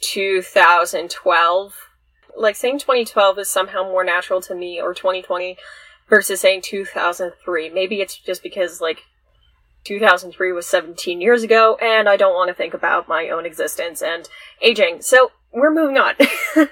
2012. 0.00 1.74
Like 2.36 2.56
saying 2.56 2.80
2012 2.80 3.38
is 3.38 3.50
somehow 3.50 3.84
more 3.84 4.04
natural 4.04 4.40
to 4.42 4.54
me, 4.54 4.80
or 4.80 4.94
2020 4.94 5.56
versus 6.08 6.40
saying 6.40 6.62
2003. 6.62 7.70
Maybe 7.70 8.00
it's 8.00 8.16
just 8.16 8.42
because 8.42 8.80
like 8.80 9.02
2003 9.84 10.52
was 10.52 10.66
17 10.66 11.20
years 11.20 11.42
ago, 11.42 11.76
and 11.80 12.08
I 12.08 12.16
don't 12.16 12.34
want 12.34 12.48
to 12.48 12.54
think 12.54 12.74
about 12.74 13.08
my 13.08 13.28
own 13.28 13.46
existence 13.46 14.02
and 14.02 14.28
aging. 14.60 15.02
So, 15.02 15.30
we're 15.52 15.72
moving 15.72 15.98
on. 15.98 16.14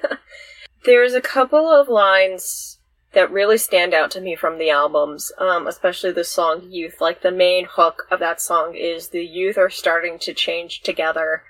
There's 0.84 1.14
a 1.14 1.20
couple 1.20 1.70
of 1.70 1.88
lines 1.88 2.78
that 3.12 3.30
really 3.30 3.58
stand 3.58 3.94
out 3.94 4.10
to 4.12 4.20
me 4.20 4.34
from 4.34 4.58
the 4.58 4.70
albums, 4.70 5.30
um, 5.38 5.66
especially 5.66 6.10
the 6.10 6.24
song 6.24 6.62
Youth. 6.68 7.00
Like, 7.00 7.22
the 7.22 7.30
main 7.30 7.66
hook 7.70 8.04
of 8.10 8.18
that 8.20 8.40
song 8.40 8.74
is 8.74 9.08
the 9.08 9.24
youth 9.24 9.58
are 9.58 9.70
starting 9.70 10.18
to 10.20 10.34
change 10.34 10.80
together, 10.80 11.44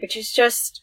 which 0.00 0.16
is 0.16 0.32
just. 0.32 0.82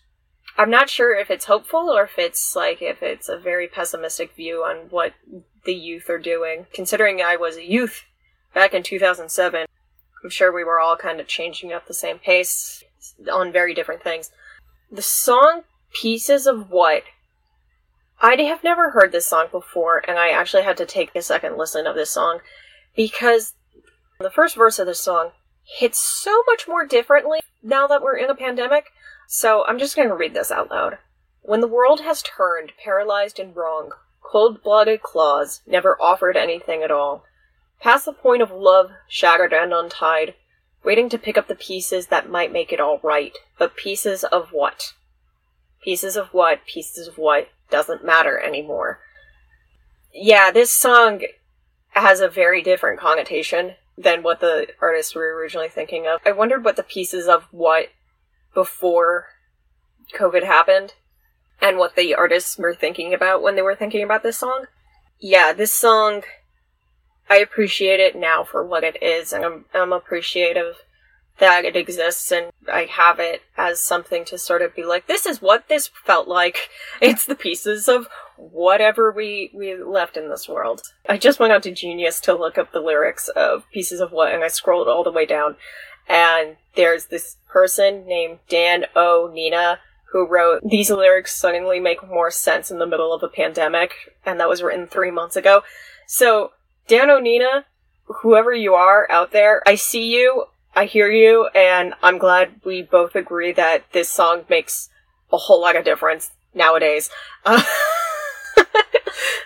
I'm 0.58 0.70
not 0.70 0.90
sure 0.90 1.16
if 1.16 1.32
it's 1.32 1.46
hopeful 1.46 1.90
or 1.90 2.04
if 2.04 2.18
it's 2.18 2.56
like 2.56 2.82
if 2.82 3.02
it's 3.02 3.30
a 3.30 3.38
very 3.38 3.68
pessimistic 3.68 4.36
view 4.36 4.58
on 4.58 4.88
what 4.90 5.14
the 5.66 5.74
youth 5.74 6.10
are 6.10 6.20
doing. 6.20 6.68
Considering 6.74 7.22
I 7.22 7.36
was 7.36 7.58
a 7.58 7.66
youth 7.66 8.04
back 8.54 8.74
in 8.74 8.84
2007, 8.84 9.66
I'm 10.24 10.30
sure 10.30 10.52
we 10.52 10.64
were 10.64 10.80
all 10.80 10.98
kind 10.98 11.20
of 11.20 11.28
changing 11.28 11.72
at 11.72 11.88
the 11.88 11.94
same 11.94 12.20
pace 12.20 12.84
on 13.32 13.52
very 13.52 13.74
different 13.74 14.04
things. 14.04 14.32
The 14.92 15.02
song 15.02 15.64
Pieces 15.94 16.48
of 16.48 16.70
What 16.70 17.04
I 18.22 18.36
have 18.44 18.64
never 18.64 18.92
heard 18.92 19.12
this 19.12 19.26
song 19.26 19.48
before, 19.52 20.04
and 20.08 20.20
I 20.20 20.30
actually 20.30 20.62
had 20.62 20.78
to 20.78 20.86
take 20.86 21.16
a 21.16 21.24
second 21.24 21.58
listen 21.58 21.88
of 21.88 21.96
this 21.96 22.12
song 22.12 22.40
because 22.96 23.56
the 24.20 24.30
first 24.30 24.56
verse 24.56 24.78
of 24.78 24.86
this 24.86 25.00
song 25.00 25.32
hits 25.64 26.00
so 26.00 26.44
much 26.46 26.68
more 26.68 26.86
differently 26.86 27.40
now 27.64 27.88
that 27.88 28.04
we're 28.04 28.18
in 28.18 28.30
a 28.30 28.36
pandemic. 28.36 28.92
So 29.28 29.66
I'm 29.66 29.80
just 29.80 29.96
going 29.96 30.10
to 30.10 30.16
read 30.16 30.34
this 30.34 30.52
out 30.52 30.70
loud. 30.70 30.98
When 31.42 31.62
the 31.62 31.68
world 31.68 32.02
has 32.02 32.22
turned, 32.22 32.74
paralyzed 32.84 33.40
and 33.40 33.56
wrong, 33.56 33.92
cold 34.22 34.62
blooded 34.62 35.02
claws 35.02 35.62
never 35.66 36.00
offered 36.02 36.38
anything 36.38 36.84
at 36.84 36.92
all. 36.92 37.26
Past 37.80 38.06
the 38.06 38.14
point 38.14 38.42
of 38.42 38.52
love, 38.52 38.92
shattered 39.08 39.54
and 39.54 39.74
untied, 39.74 40.36
waiting 40.84 41.10
to 41.10 41.18
pick 41.18 41.38
up 41.38 41.48
the 41.48 41.56
pieces 41.56 42.08
that 42.08 42.30
might 42.30 42.52
make 42.52 42.72
it 42.72 42.80
all 42.80 43.00
right. 43.02 43.36
But 43.58 43.76
pieces 43.76 44.24
of 44.24 44.50
what? 44.52 44.94
Pieces 45.84 46.16
of 46.16 46.28
what? 46.28 46.66
Pieces 46.66 47.08
of 47.08 47.18
what? 47.18 47.50
Doesn't 47.70 48.06
matter 48.06 48.40
anymore. 48.40 49.00
Yeah, 50.14 50.52
this 50.52 50.72
song 50.72 51.22
has 51.90 52.20
a 52.20 52.28
very 52.28 52.62
different 52.62 53.00
connotation 53.00 53.76
than 53.98 54.24
what 54.24 54.40
the 54.40 54.68
artists 54.80 55.16
were 55.16 55.36
originally 55.36 55.70
thinking 55.70 56.08
of. 56.08 56.22
I 56.26 56.32
wondered 56.32 56.64
what 56.64 56.76
the 56.76 56.84
pieces 56.84 57.28
of 57.28 57.44
what 57.52 57.88
before 58.54 59.28
COVID 60.18 60.44
happened. 60.44 60.94
and 61.64 61.78
what 61.78 61.96
the 61.96 62.16
artists 62.16 62.58
were 62.58 62.74
thinking 62.74 63.14
about 63.14 63.44
when 63.44 63.56
they 63.56 63.62
were 63.62 63.76
thinking 63.76 64.04
about 64.04 64.24
this 64.24 64.38
song. 64.40 64.66
Yeah, 65.20 65.54
this 65.54 65.72
song, 65.72 66.24
I 67.30 67.38
appreciate 67.38 68.00
it 68.00 68.16
now 68.16 68.44
for 68.44 68.66
what 68.66 68.84
it 68.84 69.02
is, 69.02 69.32
and 69.32 69.46
I'm, 69.46 69.66
I'm 69.72 69.94
appreciative 69.94 70.78
that 71.38 71.66
it 71.66 71.76
exists 71.76 72.32
and 72.32 72.52
I 72.72 72.86
have 72.86 73.20
it 73.20 73.42
as 73.58 73.80
something 73.80 74.26
to 74.26 74.38
sort 74.38 74.62
of 74.62 74.76
be 74.76 74.84
like, 74.84 75.08
this 75.08 75.26
is 75.26 75.42
what 75.42 75.68
this 75.70 75.90
felt 76.06 76.28
like. 76.28 76.70
It's 77.02 77.26
the 77.26 77.36
pieces 77.36 77.88
of 77.88 78.08
whatever 78.38 79.12
we, 79.12 79.52
we 79.54 79.76
left 79.76 80.18
in 80.18 80.30
this 80.30 80.48
world. 80.48 80.82
I 81.10 81.18
just 81.18 81.40
went 81.40 81.52
out 81.52 81.64
to 81.64 81.72
Genius 81.72 82.20
to 82.22 82.36
look 82.36 82.58
up 82.58 82.72
the 82.72 82.80
lyrics 82.80 83.28
of 83.30 83.70
Pieces 83.72 84.00
of 84.02 84.12
What 84.12 84.34
and 84.34 84.44
I 84.44 84.50
scrolled 84.50 84.88
all 84.88 85.04
the 85.04 85.12
way 85.12 85.26
down 85.26 85.56
and 86.12 86.58
there's 86.76 87.06
this 87.06 87.38
person 87.48 88.06
named 88.06 88.40
Dan 88.50 88.86
O. 88.96 89.32
Nina 89.34 89.80
who 90.12 90.28
wrote 90.28 90.62
these 90.70 90.92
lyrics 90.92 91.34
suddenly 91.34 91.80
make 91.80 92.06
more 92.06 92.30
sense 92.30 92.70
in 92.70 92.80
the 92.80 92.86
middle 92.86 93.14
of 93.14 93.24
a 93.24 93.30
pandemic 93.30 93.94
and 94.26 94.40
that 94.40 94.50
was 94.50 94.62
written 94.62 94.86
three 94.86 95.12
months 95.12 95.38
ago. 95.38 95.64
So 96.06 96.52
Dan 96.88 97.10
O. 97.10 97.20
Nina, 97.20 97.66
whoever 98.22 98.54
you 98.54 98.74
are 98.74 99.10
out 99.10 99.32
there, 99.32 99.64
I 99.66 99.76
see 99.76 100.14
you. 100.14 100.46
I 100.74 100.86
hear 100.86 101.10
you, 101.12 101.48
and 101.54 101.94
I'm 102.02 102.18
glad 102.18 102.62
we 102.64 102.82
both 102.82 103.16
agree 103.16 103.52
that 103.54 103.84
this 103.92 104.08
song 104.08 104.46
makes 104.50 104.90
a 105.32 105.38
whole 105.38 105.60
lot 105.60 105.76
of 105.76 105.84
difference 105.84 106.32
nowadays. 106.54 107.10
Uh, 107.46 107.62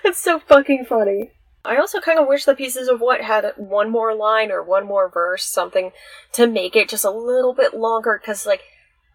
it's 0.03 0.19
so 0.19 0.39
fucking 0.39 0.85
funny. 0.85 1.31
I 1.65 1.77
also 1.77 1.99
kind 1.99 2.19
of 2.19 2.27
wish 2.27 2.45
the 2.45 2.55
pieces 2.55 2.87
of 2.87 3.01
what 3.01 3.21
had 3.21 3.53
one 3.57 3.89
more 3.89 4.13
line 4.13 4.51
or 4.51 4.61
one 4.63 4.85
more 4.85 5.09
verse, 5.09 5.43
something 5.43 5.91
to 6.33 6.47
make 6.47 6.75
it 6.75 6.89
just 6.89 7.05
a 7.05 7.09
little 7.09 7.53
bit 7.53 7.73
longer, 7.73 8.19
because, 8.21 8.45
like, 8.45 8.61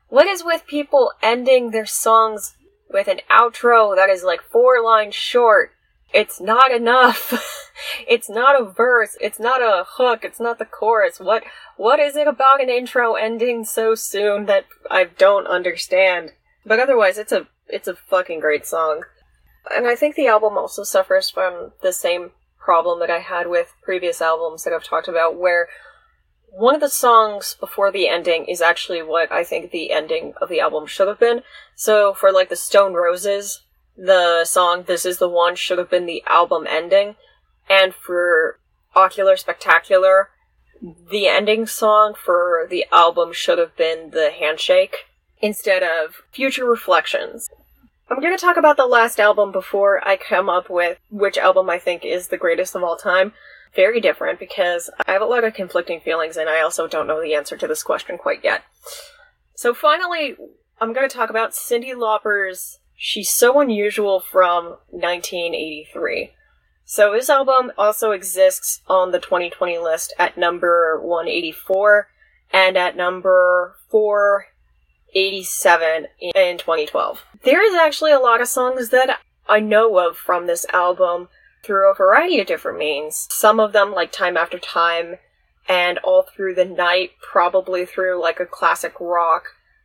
what 0.09 0.27
is 0.27 0.45
with 0.45 0.67
people 0.67 1.13
ending 1.23 1.71
their 1.71 1.87
songs 1.87 2.57
with 2.93 3.07
an 3.07 3.21
outro 3.31 3.95
that 3.95 4.11
is 4.11 4.25
like 4.25 4.43
four 4.43 4.83
lines 4.83 5.15
short? 5.15 5.73
It's 6.13 6.41
not 6.41 6.73
enough. 6.73 7.33
it's 8.09 8.29
not 8.29 8.61
a 8.61 8.65
verse. 8.65 9.17
It's 9.21 9.39
not 9.39 9.63
a 9.63 9.85
hook. 9.87 10.25
It's 10.25 10.41
not 10.41 10.59
the 10.59 10.65
chorus. 10.65 11.21
What 11.21 11.45
what 11.77 12.01
is 12.01 12.17
it 12.17 12.27
about 12.27 12.61
an 12.61 12.69
intro 12.69 13.15
ending 13.15 13.65
so 13.65 13.95
soon 13.95 14.47
that 14.47 14.67
I 14.91 15.05
don't 15.05 15.47
understand? 15.47 16.33
But 16.67 16.81
otherwise, 16.81 17.17
it's 17.17 17.33
a 17.33 17.47
it's 17.69 17.89
a 17.89 17.95
fucking 17.95 18.41
great 18.41 18.67
song. 18.67 19.05
And 19.73 19.87
I 19.87 19.95
think 19.95 20.17
the 20.17 20.27
album 20.27 20.59
also 20.59 20.83
suffers 20.83 21.31
from 21.31 21.73
the 21.83 21.93
same 21.93 22.33
problem 22.61 23.01
that 23.01 23.11
I 23.11 23.19
had 23.19 23.49
with 23.49 23.75
previous 23.83 24.21
albums 24.21 24.65
that 24.65 24.73
I've 24.73 24.85
talked 24.85 25.09
about, 25.09 25.39
where 25.39 25.69
one 26.53 26.75
of 26.75 26.81
the 26.81 26.89
songs 26.89 27.57
before 27.59 27.91
the 27.91 28.09
ending 28.09 28.45
is 28.45 28.61
actually 28.61 29.03
what 29.03 29.31
I 29.33 29.45
think 29.45 29.71
the 29.71 29.93
ending 29.93 30.35
of 30.41 30.49
the 30.49 30.61
album 30.61 30.87
should 30.87 31.09
have 31.09 31.19
been. 31.19 31.43
So 31.75 32.13
for 32.13 32.33
like 32.33 32.49
the 32.49 32.57
Stone 32.57 32.95
Roses, 32.95 33.63
the 33.97 34.45
song 34.45 34.85
This 34.87 35.07
Is 35.07 35.19
the 35.19 35.29
One 35.29 35.55
should 35.57 35.79
have 35.79 35.91
been 35.91 36.07
the 36.07 36.23
album 36.27 36.67
ending. 36.69 37.17
And 37.69 37.95
for 37.95 38.59
Oracular 38.97 39.37
Spectacular, 39.37 40.31
the 40.83 41.29
ending 41.29 41.67
song 41.67 42.15
for 42.15 42.67
the 42.69 42.85
album 42.91 43.33
should 43.33 43.59
have 43.59 43.77
been 43.77 44.11
the 44.11 44.31
handshake 44.31 45.07
instead 45.41 45.83
of 45.83 46.23
Future 46.33 46.65
Reflections. 46.65 47.49
I'm 48.11 48.21
going 48.21 48.37
to 48.37 48.45
talk 48.45 48.57
about 48.57 48.77
the 48.77 48.87
last 48.87 49.21
album 49.21 49.53
before 49.53 50.07
I 50.07 50.17
come 50.17 50.49
up 50.49 50.69
with 50.69 50.99
which 51.11 51.39
album 51.39 51.71
I 51.71 51.79
think 51.79 52.05
is 52.05 52.27
the 52.27 52.37
greatest 52.37 52.75
of 52.75 52.83
all 52.83 52.97
time. 52.97 53.33
Very 53.77 54.01
different 54.01 54.41
because 54.41 54.91
I 55.07 55.13
have 55.13 55.23
a 55.23 55.27
lot 55.27 55.45
of 55.45 55.55
conflicting 55.55 56.01
feelings 56.01 56.37
and 56.37 56.49
I 56.49 56.61
also 56.61 56.89
don't 56.89 57.07
know 57.07 57.23
the 57.23 57.35
answer 57.35 57.57
to 57.57 57.69
this 57.69 57.85
question 57.85 58.19
quite 58.19 58.43
yet. 58.43 58.65
So 59.55 59.73
finally, 59.73 60.35
I'm 60.81 60.93
going 60.93 61.09
to 61.09 61.15
talk 61.15 61.31
about 61.31 61.53
Cyndi 61.53 61.97
Lauper's 61.97 62.81
She's 62.97 63.31
So 63.31 63.61
Unusual 63.61 64.19
from 64.19 64.79
1983. 64.89 66.33
So 66.85 67.13
this 67.13 67.31
album 67.31 67.71
also 67.79 68.11
exists 68.11 68.83
on 68.89 69.13
the 69.13 69.21
2020 69.21 69.79
list 69.79 70.13
at 70.19 70.37
number 70.37 71.01
184 71.01 72.09
and 72.53 72.77
at 72.77 72.97
number 72.97 73.77
487 75.13 76.07
in 76.21 76.59
2012. 76.59 77.25
There 77.43 77.65
is 77.65 77.75
actually 77.75 78.13
a 78.13 78.19
lot 78.19 78.41
of 78.41 78.49
songs 78.49 78.91
that 78.91 79.21
I 79.49 79.61
know 79.61 79.99
of 79.99 80.17
from 80.17 80.47
this 80.47 80.67
album 80.73 81.29
through 81.65 81.91
a 81.91 81.95
variety 81.95 82.41
of 82.41 82.47
different 82.47 82.79
means. 82.79 83.27
Some 83.31 83.61
of 83.61 83.73
them 83.73 83.93
like 83.93 84.13
Time 84.13 84.37
After 84.37 84.59
Time 84.59 85.17
and 85.69 85.99
All 85.99 86.23
Through 86.23 86.55
the 86.55 86.65
Night, 86.65 87.13
probably 87.21 87.85
through 87.85 88.21
like 88.21 88.41
a 88.41 88.47
classic 88.47 88.95
rock 89.01 89.45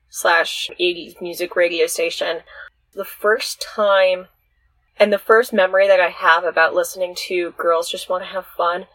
slash 0.10 0.70
80s 0.80 1.22
music 1.22 1.56
radio 1.56 1.88
station 1.88 2.40
the 2.94 3.06
first 3.06 3.62
time 3.62 4.28
and 4.98 5.12
the 5.12 5.20
first 5.20 5.52
memory 5.52 5.88
that 5.88 6.00
I 6.00 6.10
have 6.10 6.46
about 6.46 6.74
listening 6.74 7.14
to 7.28 7.52
Girls 7.58 7.90
Just 7.90 8.10
Want 8.10 8.24
to 8.24 8.30
Have 8.30 8.46
Fun 8.46 8.88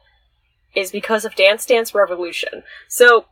is 0.75 0.91
because 0.91 1.25
of 1.25 1.35
Dance 1.35 1.67
Dance 1.67 1.95
Revolution. 1.95 2.63
So, 2.89 3.27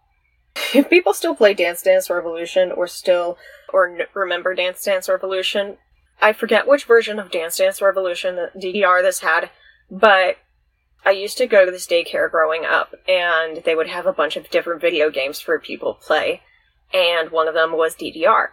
if 0.75 0.89
people 0.91 1.15
still 1.15 1.35
play 1.35 1.55
Dance 1.55 1.83
Dance 1.83 2.11
Revolution 2.11 2.73
or 2.73 2.87
still 2.87 3.39
or 3.73 3.89
n- 3.89 4.07
remember 4.15 4.55
Dance 4.55 4.83
Dance 4.83 5.09
Revolution, 5.09 5.77
I 6.21 6.33
forget 6.33 6.67
which 6.67 6.85
version 6.85 7.19
of 7.19 7.31
Dance 7.31 7.59
Dance 7.59 7.81
Revolution 7.81 8.49
DDR 8.57 9.03
this 9.03 9.21
had, 9.21 9.51
but 9.91 10.37
I 11.05 11.13
used 11.13 11.39
to 11.39 11.47
go 11.47 11.65
to 11.65 11.71
this 11.71 11.87
daycare 11.87 12.31
growing 12.31 12.65
up, 12.65 12.95
and 13.09 13.63
they 13.65 13.75
would 13.75 13.89
have 13.89 14.07
a 14.07 14.13
bunch 14.13 14.37
of 14.37 14.51
different 14.51 14.81
video 14.81 15.11
games 15.11 15.41
for 15.41 15.59
people 15.59 15.95
to 15.95 16.01
play, 16.01 16.43
and 16.93 17.31
one 17.31 17.49
of 17.49 17.55
them 17.55 17.73
was 17.73 17.95
DDR. 17.95 18.49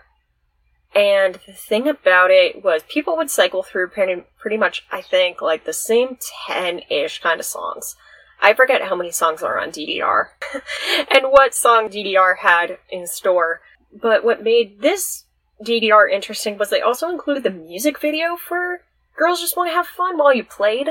And 0.93 1.39
the 1.45 1.53
thing 1.53 1.88
about 1.88 2.31
it 2.31 2.63
was 2.63 2.84
people 2.88 3.17
would 3.17 3.29
cycle 3.29 3.63
through 3.63 3.89
pretty, 3.89 4.23
pretty 4.39 4.58
much, 4.58 4.86
I 4.91 5.01
think, 5.01 5.41
like 5.41 5.65
the 5.65 5.73
same 5.73 6.17
10 6.47 6.81
ish 6.89 7.21
kind 7.21 7.39
of 7.39 7.45
songs. 7.45 7.97
I 8.45 8.53
forget 8.53 8.84
how 8.84 8.95
many 8.95 9.10
songs 9.10 9.41
are 9.41 9.60
on 9.60 9.71
DDR 9.71 10.27
and 11.12 11.31
what 11.31 11.55
song 11.55 11.89
DDR 11.89 12.38
had 12.38 12.77
in 12.91 13.08
store. 13.08 13.62
But 13.91 14.23
what 14.23 14.43
made 14.43 14.81
this 14.81 15.23
DDR 15.65 16.12
interesting 16.12 16.55
was 16.60 16.69
they 16.69 16.79
also 16.79 17.10
included 17.10 17.41
the 17.41 17.49
music 17.49 17.99
video 17.99 18.38
for 18.38 18.81
Girls 19.17 19.41
Just 19.41 19.58
Want 19.58 19.71
to 19.71 19.73
Have 19.73 19.88
Fun 19.88 20.19
while 20.19 20.31
you 20.31 20.43
played. 20.43 20.89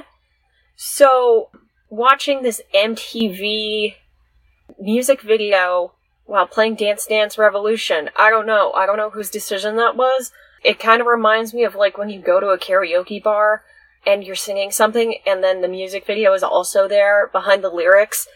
So, 0.74 1.50
watching 1.88 2.42
this 2.42 2.60
MTV 2.74 3.94
music 4.80 5.20
video 5.20 5.92
while 6.24 6.48
playing 6.48 6.74
Dance 6.74 7.06
Dance 7.06 7.38
Revolution. 7.38 8.10
I 8.16 8.30
don't 8.30 8.48
know. 8.48 8.72
I 8.72 8.84
don't 8.84 8.96
know 8.96 9.10
whose 9.10 9.30
decision 9.30 9.76
that 9.76 9.94
was. 9.94 10.32
It 10.64 10.80
kind 10.80 11.00
of 11.00 11.06
reminds 11.06 11.54
me 11.54 11.62
of 11.62 11.76
like 11.76 11.98
when 11.98 12.10
you 12.10 12.20
go 12.20 12.40
to 12.40 12.48
a 12.48 12.58
karaoke 12.58 13.22
bar 13.22 13.62
and 14.06 14.24
you're 14.24 14.34
singing 14.34 14.70
something 14.70 15.16
and 15.26 15.42
then 15.42 15.60
the 15.60 15.68
music 15.68 16.06
video 16.06 16.32
is 16.34 16.42
also 16.42 16.88
there 16.88 17.28
behind 17.32 17.62
the 17.62 17.70
lyrics. 17.70 18.26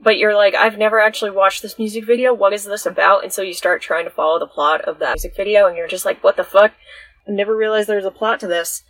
But 0.00 0.18
you're 0.18 0.36
like, 0.36 0.54
I've 0.54 0.78
never 0.78 1.00
actually 1.00 1.32
watched 1.32 1.60
this 1.60 1.78
music 1.78 2.04
video. 2.04 2.32
What 2.32 2.52
is 2.52 2.64
this 2.64 2.86
about? 2.86 3.24
And 3.24 3.32
so 3.32 3.42
you 3.42 3.52
start 3.52 3.82
trying 3.82 4.04
to 4.04 4.10
follow 4.10 4.38
the 4.38 4.46
plot 4.46 4.82
of 4.82 5.00
that 5.00 5.16
music 5.16 5.36
video 5.36 5.66
and 5.66 5.76
you're 5.76 5.88
just 5.88 6.04
like, 6.04 6.22
what 6.22 6.36
the 6.36 6.44
fuck? 6.44 6.72
I 7.26 7.32
never 7.32 7.56
realized 7.56 7.88
there 7.88 7.96
was 7.96 8.04
a 8.04 8.10
plot 8.10 8.40
to 8.40 8.46
this. 8.46 8.84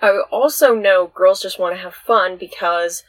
I 0.00 0.20
also 0.30 0.74
know 0.74 1.10
girls 1.14 1.40
just 1.40 1.58
want 1.58 1.74
to 1.74 1.80
have 1.80 1.94
fun 1.94 2.36
because 2.36 3.02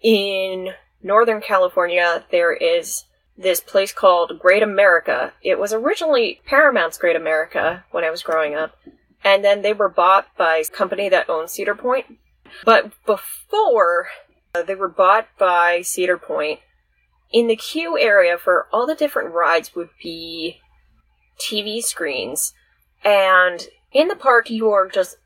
in 0.00 0.74
Northern 1.02 1.40
California 1.40 2.24
there 2.30 2.52
is 2.52 3.04
this 3.36 3.60
place 3.60 3.92
called 3.92 4.38
Great 4.38 4.62
America. 4.62 5.32
It 5.42 5.58
was 5.58 5.72
originally 5.72 6.40
Paramount's 6.46 6.98
Great 6.98 7.16
America 7.16 7.84
when 7.90 8.04
I 8.04 8.10
was 8.10 8.22
growing 8.22 8.54
up, 8.54 8.76
and 9.26 9.44
then 9.44 9.62
they 9.62 9.72
were 9.72 9.88
bought 9.88 10.28
by 10.36 10.58
a 10.58 10.64
company 10.64 11.08
that 11.08 11.28
owns 11.28 11.52
Cedar 11.52 11.74
Point. 11.74 12.18
But 12.64 12.92
before 13.04 14.08
uh, 14.54 14.62
they 14.62 14.76
were 14.76 14.88
bought 14.88 15.26
by 15.36 15.82
Cedar 15.82 16.16
Point, 16.16 16.60
in 17.32 17.48
the 17.48 17.56
queue 17.56 17.98
area 17.98 18.38
for 18.38 18.68
all 18.72 18.86
the 18.86 18.94
different 18.94 19.34
rides 19.34 19.74
would 19.74 19.90
be 20.00 20.60
TV 21.40 21.82
screens, 21.82 22.54
and 23.04 23.66
in 23.92 24.06
the 24.06 24.14
park 24.14 24.48
you 24.48 24.70
are 24.70 24.88
just 24.88 25.16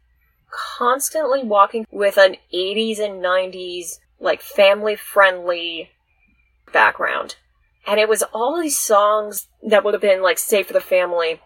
constantly 0.51 1.45
walking 1.45 1.87
with 1.91 2.17
an 2.17 2.37
80s 2.55 2.99
and 2.99 3.23
90s 3.23 3.99
like 4.19 4.41
family 4.41 4.97
friendly 4.97 5.91
background 6.73 7.37
and 7.87 7.99
it 7.99 8.09
was 8.09 8.23
all 8.33 8.61
these 8.61 8.79
songs 8.79 9.49
that 9.63 9.85
would 9.85 9.95
have 9.95 10.01
been 10.01 10.23
like 10.23 10.39
safe 10.39 10.67
for 10.67 10.73
the 10.73 10.81
family. 10.81 11.41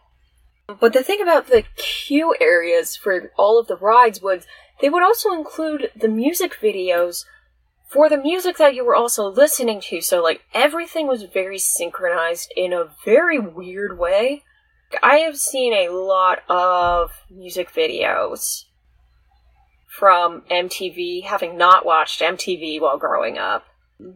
But 0.67 0.93
the 0.93 1.03
thing 1.03 1.21
about 1.21 1.49
the 1.49 1.65
queue 1.77 2.35
areas 2.41 2.97
for 2.97 3.31
all 3.37 3.59
of 3.59 3.67
the 3.67 3.77
rides 3.77 4.23
was 4.23 4.47
they 4.81 4.89
would 4.89 5.03
also 5.03 5.33
include 5.33 5.91
the 5.95 6.09
music 6.09 6.57
videos 6.61 7.25
for 7.91 8.09
the 8.09 8.17
music 8.17 8.57
that 8.57 8.75
you 8.75 8.85
were 8.85 8.95
also 8.95 9.29
listening 9.29 9.81
to. 9.83 10.01
So 10.01 10.23
like 10.23 10.43
everything 10.55 11.07
was 11.07 11.25
very 11.25 11.59
synchronized 11.59 12.53
in 12.57 12.73
a 12.73 12.89
very 13.05 13.39
weird 13.39 13.99
way. 13.99 14.43
I 15.03 15.17
have 15.19 15.37
seen 15.37 15.73
a 15.73 15.93
lot 15.93 16.43
of 16.49 17.11
music 17.31 17.73
videos 17.73 18.65
from 19.89 20.43
MTV, 20.51 21.25
having 21.25 21.57
not 21.57 21.85
watched 21.85 22.21
MTV 22.21 22.81
while 22.81 22.99
growing 22.99 23.39
up 23.39 23.65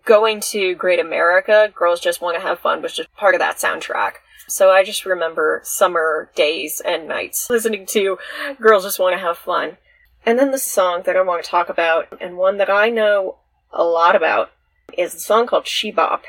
going 0.04 0.40
to 0.40 0.74
Great 0.74 0.98
America, 0.98 1.72
Girls 1.74 2.00
Just 2.00 2.20
Want 2.20 2.36
to 2.36 2.42
Have 2.42 2.58
Fun 2.58 2.82
was 2.82 2.94
just 2.94 3.12
part 3.14 3.34
of 3.34 3.38
that 3.40 3.58
soundtrack. 3.58 4.14
So 4.46 4.70
I 4.70 4.84
just 4.84 5.04
remember 5.04 5.60
summer 5.64 6.30
days 6.34 6.80
and 6.84 7.08
nights 7.08 7.50
listening 7.50 7.86
to 7.86 8.18
Girls 8.60 8.84
Just 8.84 8.98
Want 8.98 9.14
to 9.14 9.20
Have 9.20 9.38
Fun. 9.38 9.76
And 10.24 10.38
then 10.38 10.50
the 10.50 10.58
song 10.58 11.02
that 11.06 11.16
I 11.16 11.22
want 11.22 11.44
to 11.44 11.50
talk 11.50 11.68
about, 11.68 12.16
and 12.20 12.36
one 12.36 12.58
that 12.58 12.70
I 12.70 12.90
know 12.90 13.38
a 13.72 13.84
lot 13.84 14.16
about, 14.16 14.50
is 14.96 15.14
a 15.14 15.20
song 15.20 15.46
called 15.46 15.66
She 15.66 15.90
Bop. 15.90 16.24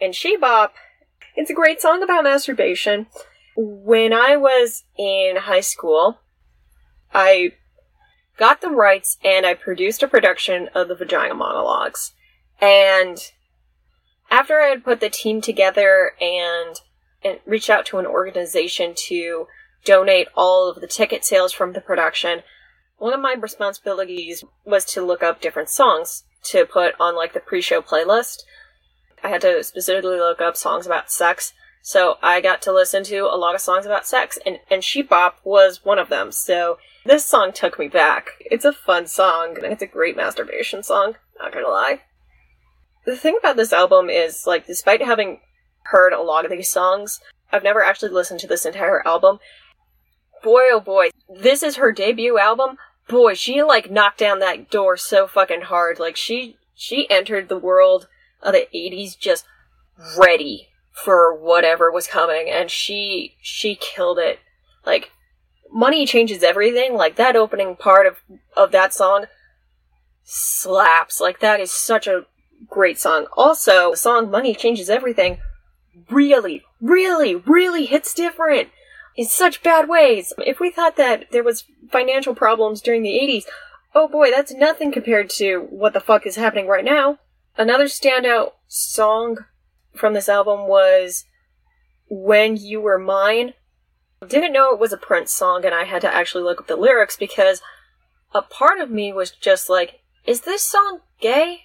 And 0.00 0.14
She 0.14 0.36
Bop, 0.36 0.74
it's 1.36 1.50
a 1.50 1.54
great 1.54 1.80
song 1.80 2.02
about 2.02 2.24
masturbation. 2.24 3.06
When 3.56 4.12
I 4.12 4.36
was 4.36 4.84
in 4.96 5.36
high 5.36 5.60
school, 5.60 6.20
I 7.12 7.52
got 8.36 8.60
the 8.60 8.70
rights 8.70 9.18
and 9.24 9.44
I 9.44 9.54
produced 9.54 10.02
a 10.02 10.08
production 10.08 10.68
of 10.74 10.88
the 10.88 10.94
Vagina 10.94 11.34
Monologues. 11.34 12.12
And 12.60 13.18
after 14.30 14.60
I 14.60 14.68
had 14.68 14.84
put 14.84 15.00
the 15.00 15.10
team 15.10 15.40
together 15.40 16.12
and, 16.20 16.76
and 17.24 17.38
reached 17.46 17.70
out 17.70 17.86
to 17.86 17.98
an 17.98 18.06
organization 18.06 18.94
to 19.08 19.46
donate 19.84 20.28
all 20.34 20.68
of 20.68 20.80
the 20.80 20.86
ticket 20.86 21.24
sales 21.24 21.52
from 21.52 21.72
the 21.72 21.80
production, 21.80 22.42
one 22.98 23.14
of 23.14 23.20
my 23.20 23.34
responsibilities 23.38 24.44
was 24.64 24.84
to 24.84 25.04
look 25.04 25.22
up 25.22 25.40
different 25.40 25.68
songs 25.68 26.24
to 26.44 26.64
put 26.64 26.94
on 27.00 27.16
like 27.16 27.32
the 27.32 27.40
pre-show 27.40 27.80
playlist. 27.80 28.42
I 29.22 29.28
had 29.28 29.40
to 29.42 29.62
specifically 29.64 30.18
look 30.18 30.40
up 30.40 30.56
songs 30.56 30.86
about 30.86 31.10
sex. 31.10 31.52
So 31.82 32.18
I 32.22 32.40
got 32.40 32.60
to 32.62 32.72
listen 32.72 33.04
to 33.04 33.20
a 33.20 33.38
lot 33.38 33.54
of 33.54 33.60
songs 33.60 33.86
about 33.86 34.06
sex 34.06 34.38
and, 34.44 34.58
and 34.70 34.84
She 34.84 35.00
Bop 35.00 35.38
was 35.44 35.84
one 35.84 35.98
of 35.98 36.08
them. 36.08 36.32
So 36.32 36.78
this 37.04 37.24
song 37.24 37.52
took 37.52 37.78
me 37.78 37.88
back. 37.88 38.30
It's 38.40 38.64
a 38.64 38.72
fun 38.72 39.06
song 39.06 39.56
and 39.56 39.72
it's 39.72 39.82
a 39.82 39.86
great 39.86 40.16
masturbation 40.16 40.82
song, 40.82 41.14
not 41.38 41.52
gonna 41.52 41.68
lie. 41.68 42.02
The 43.06 43.16
thing 43.16 43.36
about 43.38 43.56
this 43.56 43.72
album 43.72 44.10
is 44.10 44.46
like 44.46 44.66
despite 44.66 45.02
having 45.02 45.40
heard 45.90 46.12
a 46.12 46.22
lot 46.22 46.44
of 46.44 46.50
these 46.50 46.70
songs, 46.70 47.20
I've 47.52 47.62
never 47.62 47.82
actually 47.82 48.10
listened 48.10 48.40
to 48.40 48.46
this 48.46 48.66
entire 48.66 49.06
album. 49.06 49.38
Boy 50.42 50.68
oh 50.72 50.80
boy, 50.80 51.10
this 51.28 51.62
is 51.62 51.76
her 51.76 51.92
debut 51.92 52.38
album. 52.38 52.76
Boy, 53.08 53.34
she 53.34 53.62
like 53.62 53.90
knocked 53.90 54.18
down 54.18 54.38
that 54.38 54.70
door 54.70 54.96
so 54.96 55.26
fucking 55.26 55.62
hard. 55.62 55.98
Like 55.98 56.16
she 56.16 56.56
she 56.74 57.10
entered 57.10 57.48
the 57.48 57.58
world 57.58 58.06
of 58.42 58.52
the 58.52 58.68
80s 58.74 59.18
just 59.18 59.44
ready 60.16 60.68
for 60.92 61.34
whatever 61.34 61.90
was 61.90 62.06
coming 62.06 62.48
and 62.48 62.70
she 62.70 63.36
she 63.40 63.74
killed 63.74 64.18
it. 64.18 64.38
Like 64.84 65.10
money 65.72 66.06
changes 66.06 66.42
everything. 66.42 66.94
Like 66.94 67.16
that 67.16 67.34
opening 67.34 67.76
part 67.76 68.06
of 68.06 68.16
of 68.56 68.72
that 68.72 68.92
song 68.92 69.26
slaps. 70.22 71.20
Like 71.20 71.40
that 71.40 71.60
is 71.60 71.72
such 71.72 72.06
a 72.06 72.26
great 72.68 72.98
song. 72.98 73.26
Also, 73.36 73.92
the 73.92 73.96
song 73.96 74.30
Money 74.30 74.54
Changes 74.54 74.90
Everything 74.90 75.38
really, 76.10 76.62
really, 76.80 77.34
really 77.36 77.86
hits 77.86 78.14
different 78.14 78.68
in 79.16 79.26
such 79.26 79.62
bad 79.62 79.88
ways. 79.88 80.32
If 80.38 80.60
we 80.60 80.70
thought 80.70 80.96
that 80.96 81.30
there 81.32 81.42
was 81.42 81.64
financial 81.90 82.34
problems 82.34 82.80
during 82.80 83.02
the 83.02 83.18
80s, 83.18 83.44
oh 83.94 84.08
boy, 84.08 84.30
that's 84.30 84.52
nothing 84.52 84.92
compared 84.92 85.30
to 85.30 85.66
what 85.70 85.92
the 85.92 86.00
fuck 86.00 86.26
is 86.26 86.36
happening 86.36 86.68
right 86.68 86.84
now. 86.84 87.18
Another 87.56 87.86
standout 87.86 88.52
song 88.68 89.38
from 89.94 90.14
this 90.14 90.28
album 90.28 90.68
was 90.68 91.24
When 92.08 92.56
You 92.56 92.80
Were 92.80 92.98
Mine. 92.98 93.54
Didn't 94.26 94.52
know 94.52 94.72
it 94.72 94.80
was 94.80 94.92
a 94.92 94.96
Prince 94.96 95.32
song 95.32 95.64
and 95.64 95.74
I 95.74 95.84
had 95.84 96.02
to 96.02 96.14
actually 96.14 96.44
look 96.44 96.60
up 96.60 96.66
the 96.68 96.76
lyrics 96.76 97.16
because 97.16 97.60
a 98.32 98.42
part 98.42 98.80
of 98.80 98.90
me 98.90 99.12
was 99.12 99.30
just 99.30 99.68
like, 99.68 100.00
is 100.24 100.42
this 100.42 100.62
song 100.62 101.00
gay? 101.20 101.62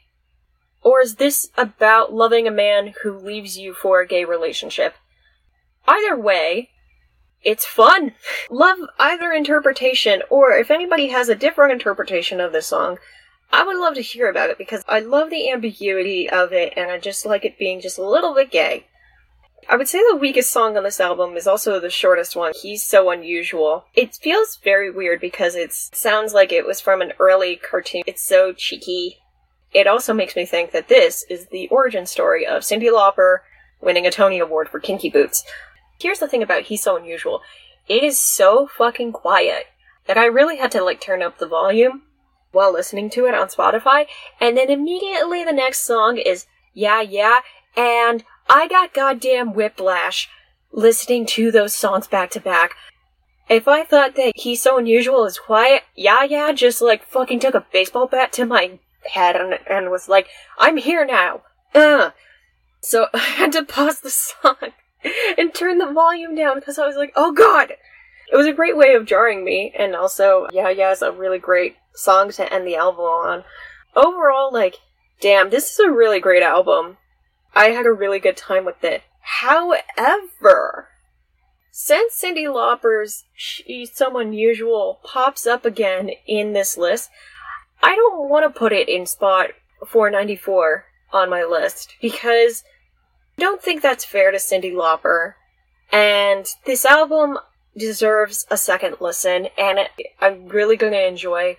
Or 0.84 1.02
is 1.02 1.15
this 1.15 1.50
about 1.58 2.13
loving 2.13 2.48
a 2.48 2.52
man 2.52 2.93
who 3.02 3.17
leaves 3.17 3.58
you 3.58 3.74
for 3.74 4.02
a 4.02 4.08
gay 4.08 4.26
relationship? 4.26 4.96
Either 5.88 6.17
way, 6.17 6.69
it's 7.41 7.65
fun. 7.65 8.13
Love 8.50 8.78
either 9.00 9.32
interpretation, 9.32 10.22
or 10.30 10.52
if 10.52 10.72
anybody 10.72 11.08
has 11.08 11.30
a 11.30 11.36
different 11.36 11.74
interpretation 11.74 12.39
of 12.39 12.52
this 12.52 12.67
song, 12.67 12.98
I 13.52 13.63
would 13.63 13.78
love 13.78 13.93
to 13.96 14.02
hear 14.02 14.30
about 14.30 14.50
it 14.50 14.58
because 14.58 14.84
I 14.88 15.00
love 15.00 15.30
the 15.30 15.52
ambiguity 15.52 16.28
of 16.28 16.52
it 16.54 16.74
and 16.76 16.89
I 16.89 16.98
just 16.98 17.24
like 17.24 17.46
it 17.46 17.60
being 17.60 17.82
just 17.82 18.00
a 18.00 18.10
little 18.10 18.34
bit 18.34 18.50
gay. 18.50 18.88
I 19.69 19.76
would 19.76 19.88
say 19.88 20.00
the 20.10 20.17
weakest 20.17 20.52
song 20.52 20.76
on 20.76 20.84
this 20.84 21.00
album 21.00 21.38
is 21.38 21.46
also 21.46 21.80
the 21.80 21.91
shortest 21.91 22.36
one. 22.36 22.54
He's 22.60 22.84
so 22.84 23.12
unusual. 23.12 23.86
It 23.93 24.15
feels 24.15 24.58
very 24.58 24.89
weird 24.89 25.22
because 25.22 25.54
it 25.54 25.72
sounds 25.72 26.34
like 26.34 26.52
it 26.52 26.65
was 26.65 26.82
from 26.82 27.02
an 27.02 27.13
early 27.19 27.56
cartoon. 27.56 28.02
It's 28.08 28.24
so 28.24 28.54
cheeky 28.54 29.19
it 29.74 29.88
also 29.88 30.14
makes 30.14 30.36
me 30.36 30.46
think 30.46 30.72
that 30.72 30.88
this 30.88 31.26
is 31.30 31.48
the 31.48 31.68
origin 31.70 32.06
story 32.06 32.46
of 32.46 32.64
Cyndi 32.64 32.92
Lauper 32.92 33.40
winning 33.82 34.06
a 34.06 34.12
Tony 34.12 34.40
Award 34.40 34.70
for 34.70 34.80
Kinky 34.80 35.10
Boots. 35.10 35.44
Here's 36.00 36.20
the 36.20 36.28
thing 36.28 36.44
about 36.44 36.64
He's 36.64 36.84
So 36.84 36.98
Unusual. 36.98 37.42
It 37.88 38.04
is 38.04 38.18
so 38.18 38.68
fucking 38.68 39.12
quiet 39.12 39.68
that 40.06 40.18
I 40.18 40.26
really 40.26 40.58
had 40.58 40.72
to 40.72 40.84
like 40.84 41.02
turn 41.02 41.22
up 41.22 41.38
the 41.38 41.48
volume 41.48 42.04
while 42.52 42.72
listening 42.72 43.10
to 43.10 43.26
it 43.26 43.34
on 43.34 43.48
Spotify, 43.48 44.06
and 44.40 44.56
then 44.56 44.70
immediately 44.70 45.44
the 45.44 45.52
next 45.52 45.80
song 45.82 46.18
is 46.18 46.46
Yeah 46.74 47.02
Yeah, 47.02 47.40
and 47.76 48.24
I 48.48 48.68
got 48.68 48.94
goddamn 48.94 49.54
whiplash 49.54 50.30
listening 50.72 51.26
to 51.28 51.52
those 51.52 51.74
songs 51.74 52.08
back 52.08 52.30
to 52.32 52.40
back. 52.40 52.76
If 53.50 53.68
I 53.68 53.84
thought 53.84 54.16
that 54.16 54.34
He's 54.36 54.62
So 54.62 54.78
Unusual 54.78 55.26
is 55.26 55.40
quiet, 55.40 55.84
Yeah 55.96 56.24
Yeah 56.24 56.52
just 56.52 56.82
like 56.82 57.04
fucking 57.06 57.40
took 57.40 57.56
a 57.56 57.66
baseball 57.74 58.08
bat 58.08 58.32
to 58.34 58.46
my 58.46 58.80
head 59.12 59.36
and, 59.36 59.60
and 59.68 59.92
was 59.92 60.08
like, 60.08 60.28
I'm 60.58 60.78
here 60.78 61.06
now. 61.06 61.42
Uh. 61.74 62.12
So 62.82 63.08
I 63.13 63.20
had 63.20 63.52
to 63.54 63.63
pause 63.63 64.02
the 64.02 64.10
song 64.10 64.56
and 65.38 65.54
turn 65.54 65.78
the 65.78 65.92
volume 65.92 66.36
down 66.36 66.60
because 66.60 66.78
I 66.78 66.88
was 66.88 66.96
like, 66.96 67.13
oh 67.16 67.32
god! 67.32 67.74
It 68.32 68.38
was 68.38 68.48
a 68.48 68.54
great 68.54 68.78
way 68.78 68.96
of 68.96 69.06
jarring 69.06 69.44
me, 69.44 69.74
and 69.78 69.96
also, 69.96 70.48
yeah, 70.52 70.70
yeah, 70.70 70.92
it's 70.92 71.02
a 71.02 71.12
really 71.12 71.38
great 71.38 71.76
song 71.94 72.32
to 72.32 72.52
end 72.52 72.66
the 72.66 72.76
album 72.76 73.02
on. 73.02 73.44
Overall, 73.96 74.52
like, 74.52 74.78
damn, 75.22 75.50
this 75.50 75.72
is 75.72 75.80
a 75.80 75.92
really 75.92 76.20
great 76.20 76.42
album. 76.42 76.98
I 77.54 77.66
had 77.68 77.86
a 77.86 77.92
really 77.92 78.20
good 78.20 78.38
time 78.38 78.66
with 78.66 78.84
it. 78.84 79.04
However, 79.22 80.88
since 81.72 82.20
Cyndi 82.20 82.52
Lauper's 82.52 83.26
She's 83.36 83.96
So 83.96 84.18
Unusual 84.18 85.00
pops 85.04 85.46
up 85.46 85.66
again 85.66 86.12
in 86.26 86.54
this 86.54 86.78
list, 86.78 87.10
I 87.84 87.96
don't 87.96 88.30
want 88.30 88.52
to 88.52 88.60
put 88.60 88.74
it 88.74 88.89
in 88.89 89.06
spot 89.06 89.50
494 89.86 90.86
on 91.12 91.30
my 91.30 91.43
list 91.43 91.93
because 92.02 92.63
I 93.38 93.41
don't 93.41 93.62
think 93.62 93.82
that's 93.82 94.06
fair 94.06 94.32
to 94.32 94.38
Cyndi 94.38 94.74
Lauper. 94.74 95.34
And 95.91 96.48
this 96.65 96.86
album 96.86 97.38
deserves 97.78 98.48
a 98.50 98.58
second 98.58 98.98
listen, 99.00 99.48
and 99.58 99.80
I'm 100.19 100.48
really 100.48 100.78
going 100.78 100.93
to 100.93 101.08
enjoy 101.08 101.58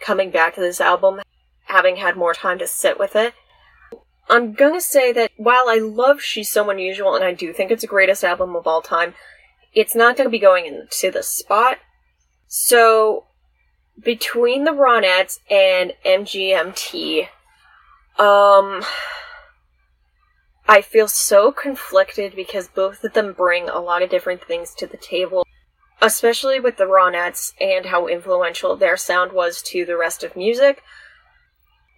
coming 0.00 0.30
back 0.30 0.56
to 0.56 0.60
this 0.60 0.80
album, 0.80 1.20
having 1.64 1.96
had 1.96 2.16
more 2.16 2.34
time 2.34 2.58
to 2.58 2.66
sit 2.66 2.98
with 2.98 3.14
it. 3.14 3.32
I'm 4.30 4.52
gonna 4.52 4.80
say 4.80 5.12
that 5.12 5.32
while 5.36 5.64
I 5.68 5.78
love 5.82 6.22
She's 6.22 6.52
So 6.52 6.70
Unusual, 6.70 7.16
and 7.16 7.24
I 7.24 7.34
do 7.34 7.52
think 7.52 7.72
it's 7.72 7.82
the 7.82 7.88
greatest 7.88 8.22
album 8.22 8.54
of 8.54 8.64
all 8.64 8.80
time, 8.80 9.14
it's 9.74 9.96
not 9.96 10.16
gonna 10.16 10.30
be 10.30 10.38
going 10.38 10.66
into 10.66 11.10
the 11.10 11.24
spot. 11.24 11.78
So 12.46 13.24
between 14.02 14.64
the 14.64 14.70
Ronettes 14.70 15.40
and 15.50 15.92
MGMT, 16.04 17.28
um, 18.18 18.82
I 20.68 20.82
feel 20.82 21.08
so 21.08 21.52
conflicted 21.52 22.34
because 22.36 22.68
both 22.68 23.02
of 23.04 23.12
them 23.12 23.32
bring 23.32 23.68
a 23.68 23.80
lot 23.80 24.02
of 24.02 24.10
different 24.10 24.44
things 24.44 24.74
to 24.74 24.86
the 24.86 24.96
table, 24.96 25.44
especially 26.00 26.60
with 26.60 26.76
the 26.76 26.84
Ronettes 26.84 27.52
and 27.60 27.86
how 27.86 28.06
influential 28.06 28.76
their 28.76 28.96
sound 28.96 29.32
was 29.32 29.62
to 29.62 29.84
the 29.84 29.96
rest 29.96 30.22
of 30.22 30.36
music. 30.36 30.82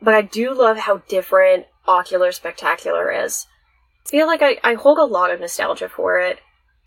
But 0.00 0.14
I 0.14 0.22
do 0.22 0.52
love 0.54 0.78
how 0.78 0.98
different 1.08 1.66
Oracular 1.86 2.32
Spectacular 2.32 3.10
is. 3.10 3.46
I 4.06 4.08
feel 4.08 4.26
like 4.26 4.42
I, 4.42 4.58
I 4.64 4.74
hold 4.74 4.98
a 4.98 5.04
lot 5.04 5.30
of 5.30 5.40
nostalgia 5.40 5.88
for 5.88 6.18
it. 6.18 6.40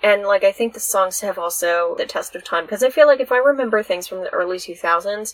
And 0.06 0.22
like 0.22 0.44
I 0.44 0.52
think 0.52 0.76
the 0.76 0.80
songs 0.80 1.22
have 1.22 1.40
also 1.40 1.96
the 1.98 2.06
test 2.06 2.36
of 2.36 2.44
time 2.44 2.66
because 2.66 2.84
I 2.84 2.92
feel 2.92 3.08
like 3.08 3.20
if 3.20 3.32
I 3.32 3.38
remember 3.38 3.82
things 3.82 4.08
from 4.08 4.20
the 4.20 4.30
early 4.30 4.58
2000s, 4.58 5.34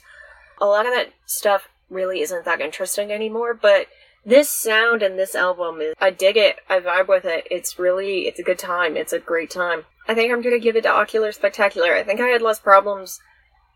a 0.62 0.65
lot 0.65 0.86
of 0.86 0.93
that 0.93 1.10
stuff 1.25 1.67
really 1.89 2.21
isn't 2.21 2.45
that 2.45 2.62
interesting 2.62 3.12
anymore, 3.12 3.53
but 3.53 3.88
this 4.25 4.49
sound 4.49 5.03
and 5.03 5.19
this 5.19 5.36
album 5.36 5.81
is 5.81 5.93
I 5.99 6.10
dig 6.10 6.38
it. 6.38 6.60
I 6.69 6.79
vibe 6.79 7.10
with 7.10 7.25
it. 7.25 7.47
It's 7.51 7.77
really 7.79 8.27
it's 8.27 8.39
a 8.39 8.43
good 8.43 8.57
time. 8.57 8.95
It's 8.95 9.12
a 9.12 9.19
great 9.19 9.49
time. 9.49 9.84
I 10.07 10.13
think 10.13 10.31
I'm 10.31 10.41
going 10.41 10.55
to 10.55 10.63
give 10.63 10.77
it 10.77 10.84
to 10.84 10.95
Oracular 10.95 11.34
Spectacular. 11.34 11.93
I 11.93 12.03
think 12.03 12.21
I 12.21 12.27
had 12.27 12.41
less 12.41 12.62
problems 12.62 13.19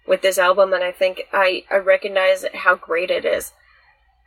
with 0.07 0.21
this 0.21 0.37
album 0.37 0.71
and 0.71 0.81
I 0.81 0.93
think 0.93 1.23
I 1.33 1.65
I 1.69 1.75
recognize 1.75 2.45
how 2.53 2.75
great 2.75 3.11
it 3.11 3.25
is. 3.25 3.51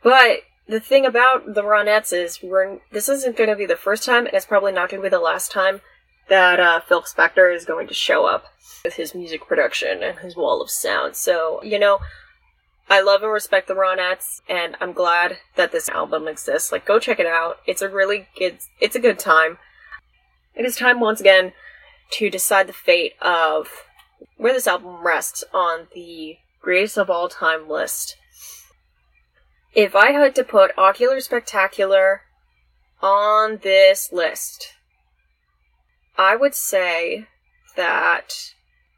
But 0.03 0.41
the 0.67 0.79
thing 0.79 1.03
about 1.03 1.55
the 1.55 1.63
Ronettes 1.63 2.13
is 2.13 2.43
we're 2.43 2.77
this 2.91 3.09
isn't 3.09 3.37
going 3.37 3.49
to 3.49 3.55
be 3.55 3.65
the 3.65 3.75
first 3.75 4.05
time 4.05 4.27
and 4.27 4.35
it's 4.35 4.45
probably 4.45 4.71
not 4.71 4.91
going 4.91 5.01
to 5.01 5.09
be 5.09 5.09
the 5.09 5.19
last 5.19 5.51
time 5.51 5.81
that 6.29 6.59
uh, 6.59 6.79
Phil 6.81 7.01
Spector 7.03 7.53
is 7.53 7.65
going 7.65 7.87
to 7.87 7.93
show 7.93 8.25
up 8.25 8.45
with 8.83 8.93
his 8.93 9.13
music 9.13 9.47
production 9.47 10.01
and 10.03 10.19
his 10.19 10.35
wall 10.35 10.61
of 10.61 10.69
sound. 10.69 11.15
So, 11.15 11.61
you 11.63 11.79
know, 11.79 11.99
I 12.89 13.01
love 13.01 13.21
and 13.21 13.31
respect 13.31 13.67
the 13.67 13.75
Ronettes, 13.75 14.41
and 14.49 14.75
I'm 14.81 14.93
glad 14.93 15.37
that 15.55 15.71
this 15.71 15.89
album 15.89 16.27
exists. 16.27 16.71
Like, 16.71 16.85
go 16.85 16.99
check 16.99 17.19
it 17.19 17.27
out. 17.27 17.57
It's 17.67 17.83
a 17.83 17.89
really 17.89 18.27
good, 18.37 18.57
it's 18.79 18.95
a 18.95 18.99
good 18.99 19.19
time. 19.19 19.57
it 20.55 20.65
is 20.65 20.75
time 20.75 20.99
once 20.99 21.19
again 21.19 21.53
to 22.11 22.29
decide 22.29 22.67
the 22.67 22.73
fate 22.73 23.13
of 23.21 23.67
where 24.37 24.53
this 24.53 24.67
album 24.67 25.03
rests 25.03 25.43
on 25.53 25.87
the 25.93 26.37
greatest 26.61 26.97
of 26.97 27.09
all 27.09 27.29
time 27.29 27.69
list. 27.69 28.17
If 29.75 29.95
I 29.95 30.11
had 30.11 30.33
to 30.35 30.43
put 30.43 30.71
Oracular 30.77 31.19
Spectacular 31.21 32.23
on 33.01 33.59
this 33.61 34.11
list, 34.11 34.73
I 36.19 36.35
would 36.35 36.53
say 36.53 37.27
that 37.77 38.53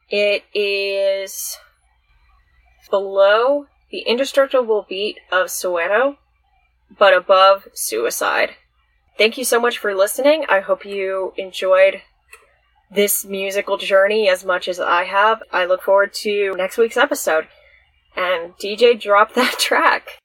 it 0.09 0.43
is 0.55 1.55
below 2.89 3.67
the 3.91 3.99
indestructible 3.99 4.87
beat 4.89 5.19
of 5.31 5.47
Soweto, 5.47 6.17
but 6.97 7.13
above 7.13 7.67
Suicide. 7.75 8.55
Thank 9.19 9.37
you 9.37 9.45
so 9.45 9.61
much 9.61 9.77
for 9.77 9.93
listening. 9.93 10.45
I 10.49 10.61
hope 10.61 10.83
you 10.83 11.33
enjoyed 11.37 12.01
this 12.89 13.23
musical 13.23 13.77
journey 13.77 14.27
as 14.27 14.43
much 14.43 14.67
as 14.67 14.79
I 14.79 15.03
have. 15.03 15.43
I 15.51 15.65
look 15.65 15.83
forward 15.83 16.15
to 16.23 16.55
next 16.57 16.79
week's 16.79 16.97
episode. 16.97 17.47
And 18.15 18.53
DJ, 18.57 18.99
drop 18.99 19.33
that 19.35 19.59
track. 19.59 20.20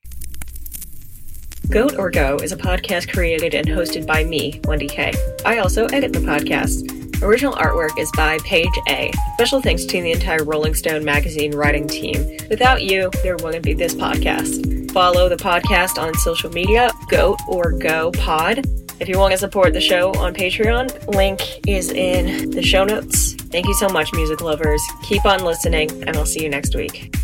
Goat 1.70 1.96
or 1.98 2.10
Go 2.10 2.36
is 2.36 2.52
a 2.52 2.56
podcast 2.56 3.12
created 3.12 3.54
and 3.54 3.66
hosted 3.66 4.06
by 4.06 4.24
me, 4.24 4.60
Wendy 4.64 4.86
K. 4.86 5.12
I 5.44 5.58
also 5.58 5.86
edit 5.86 6.12
the 6.12 6.20
podcast. 6.20 7.22
Original 7.22 7.54
artwork 7.54 7.98
is 7.98 8.10
by 8.16 8.38
Paige 8.44 8.68
A. 8.88 9.10
Special 9.34 9.60
thanks 9.60 9.84
to 9.86 10.00
the 10.00 10.12
entire 10.12 10.44
Rolling 10.44 10.74
Stone 10.74 11.04
magazine 11.04 11.54
writing 11.54 11.88
team. 11.88 12.38
Without 12.48 12.82
you, 12.82 13.10
there 13.22 13.36
wouldn't 13.36 13.64
be 13.64 13.74
this 13.74 13.94
podcast. 13.94 14.92
Follow 14.92 15.28
the 15.28 15.36
podcast 15.36 16.00
on 16.00 16.14
social 16.14 16.50
media, 16.50 16.90
Goat 17.08 17.38
or 17.48 17.72
Go 17.72 18.12
Pod. 18.12 18.64
If 19.00 19.08
you 19.08 19.18
want 19.18 19.32
to 19.32 19.38
support 19.38 19.72
the 19.72 19.80
show 19.80 20.12
on 20.12 20.34
Patreon, 20.34 21.14
link 21.14 21.40
is 21.66 21.90
in 21.90 22.50
the 22.50 22.62
show 22.62 22.84
notes. 22.84 23.34
Thank 23.34 23.66
you 23.66 23.74
so 23.74 23.88
much, 23.88 24.12
music 24.12 24.40
lovers. 24.40 24.82
Keep 25.02 25.26
on 25.26 25.44
listening, 25.44 25.90
and 26.06 26.16
I'll 26.16 26.26
see 26.26 26.42
you 26.42 26.48
next 26.48 26.74
week. 26.74 27.14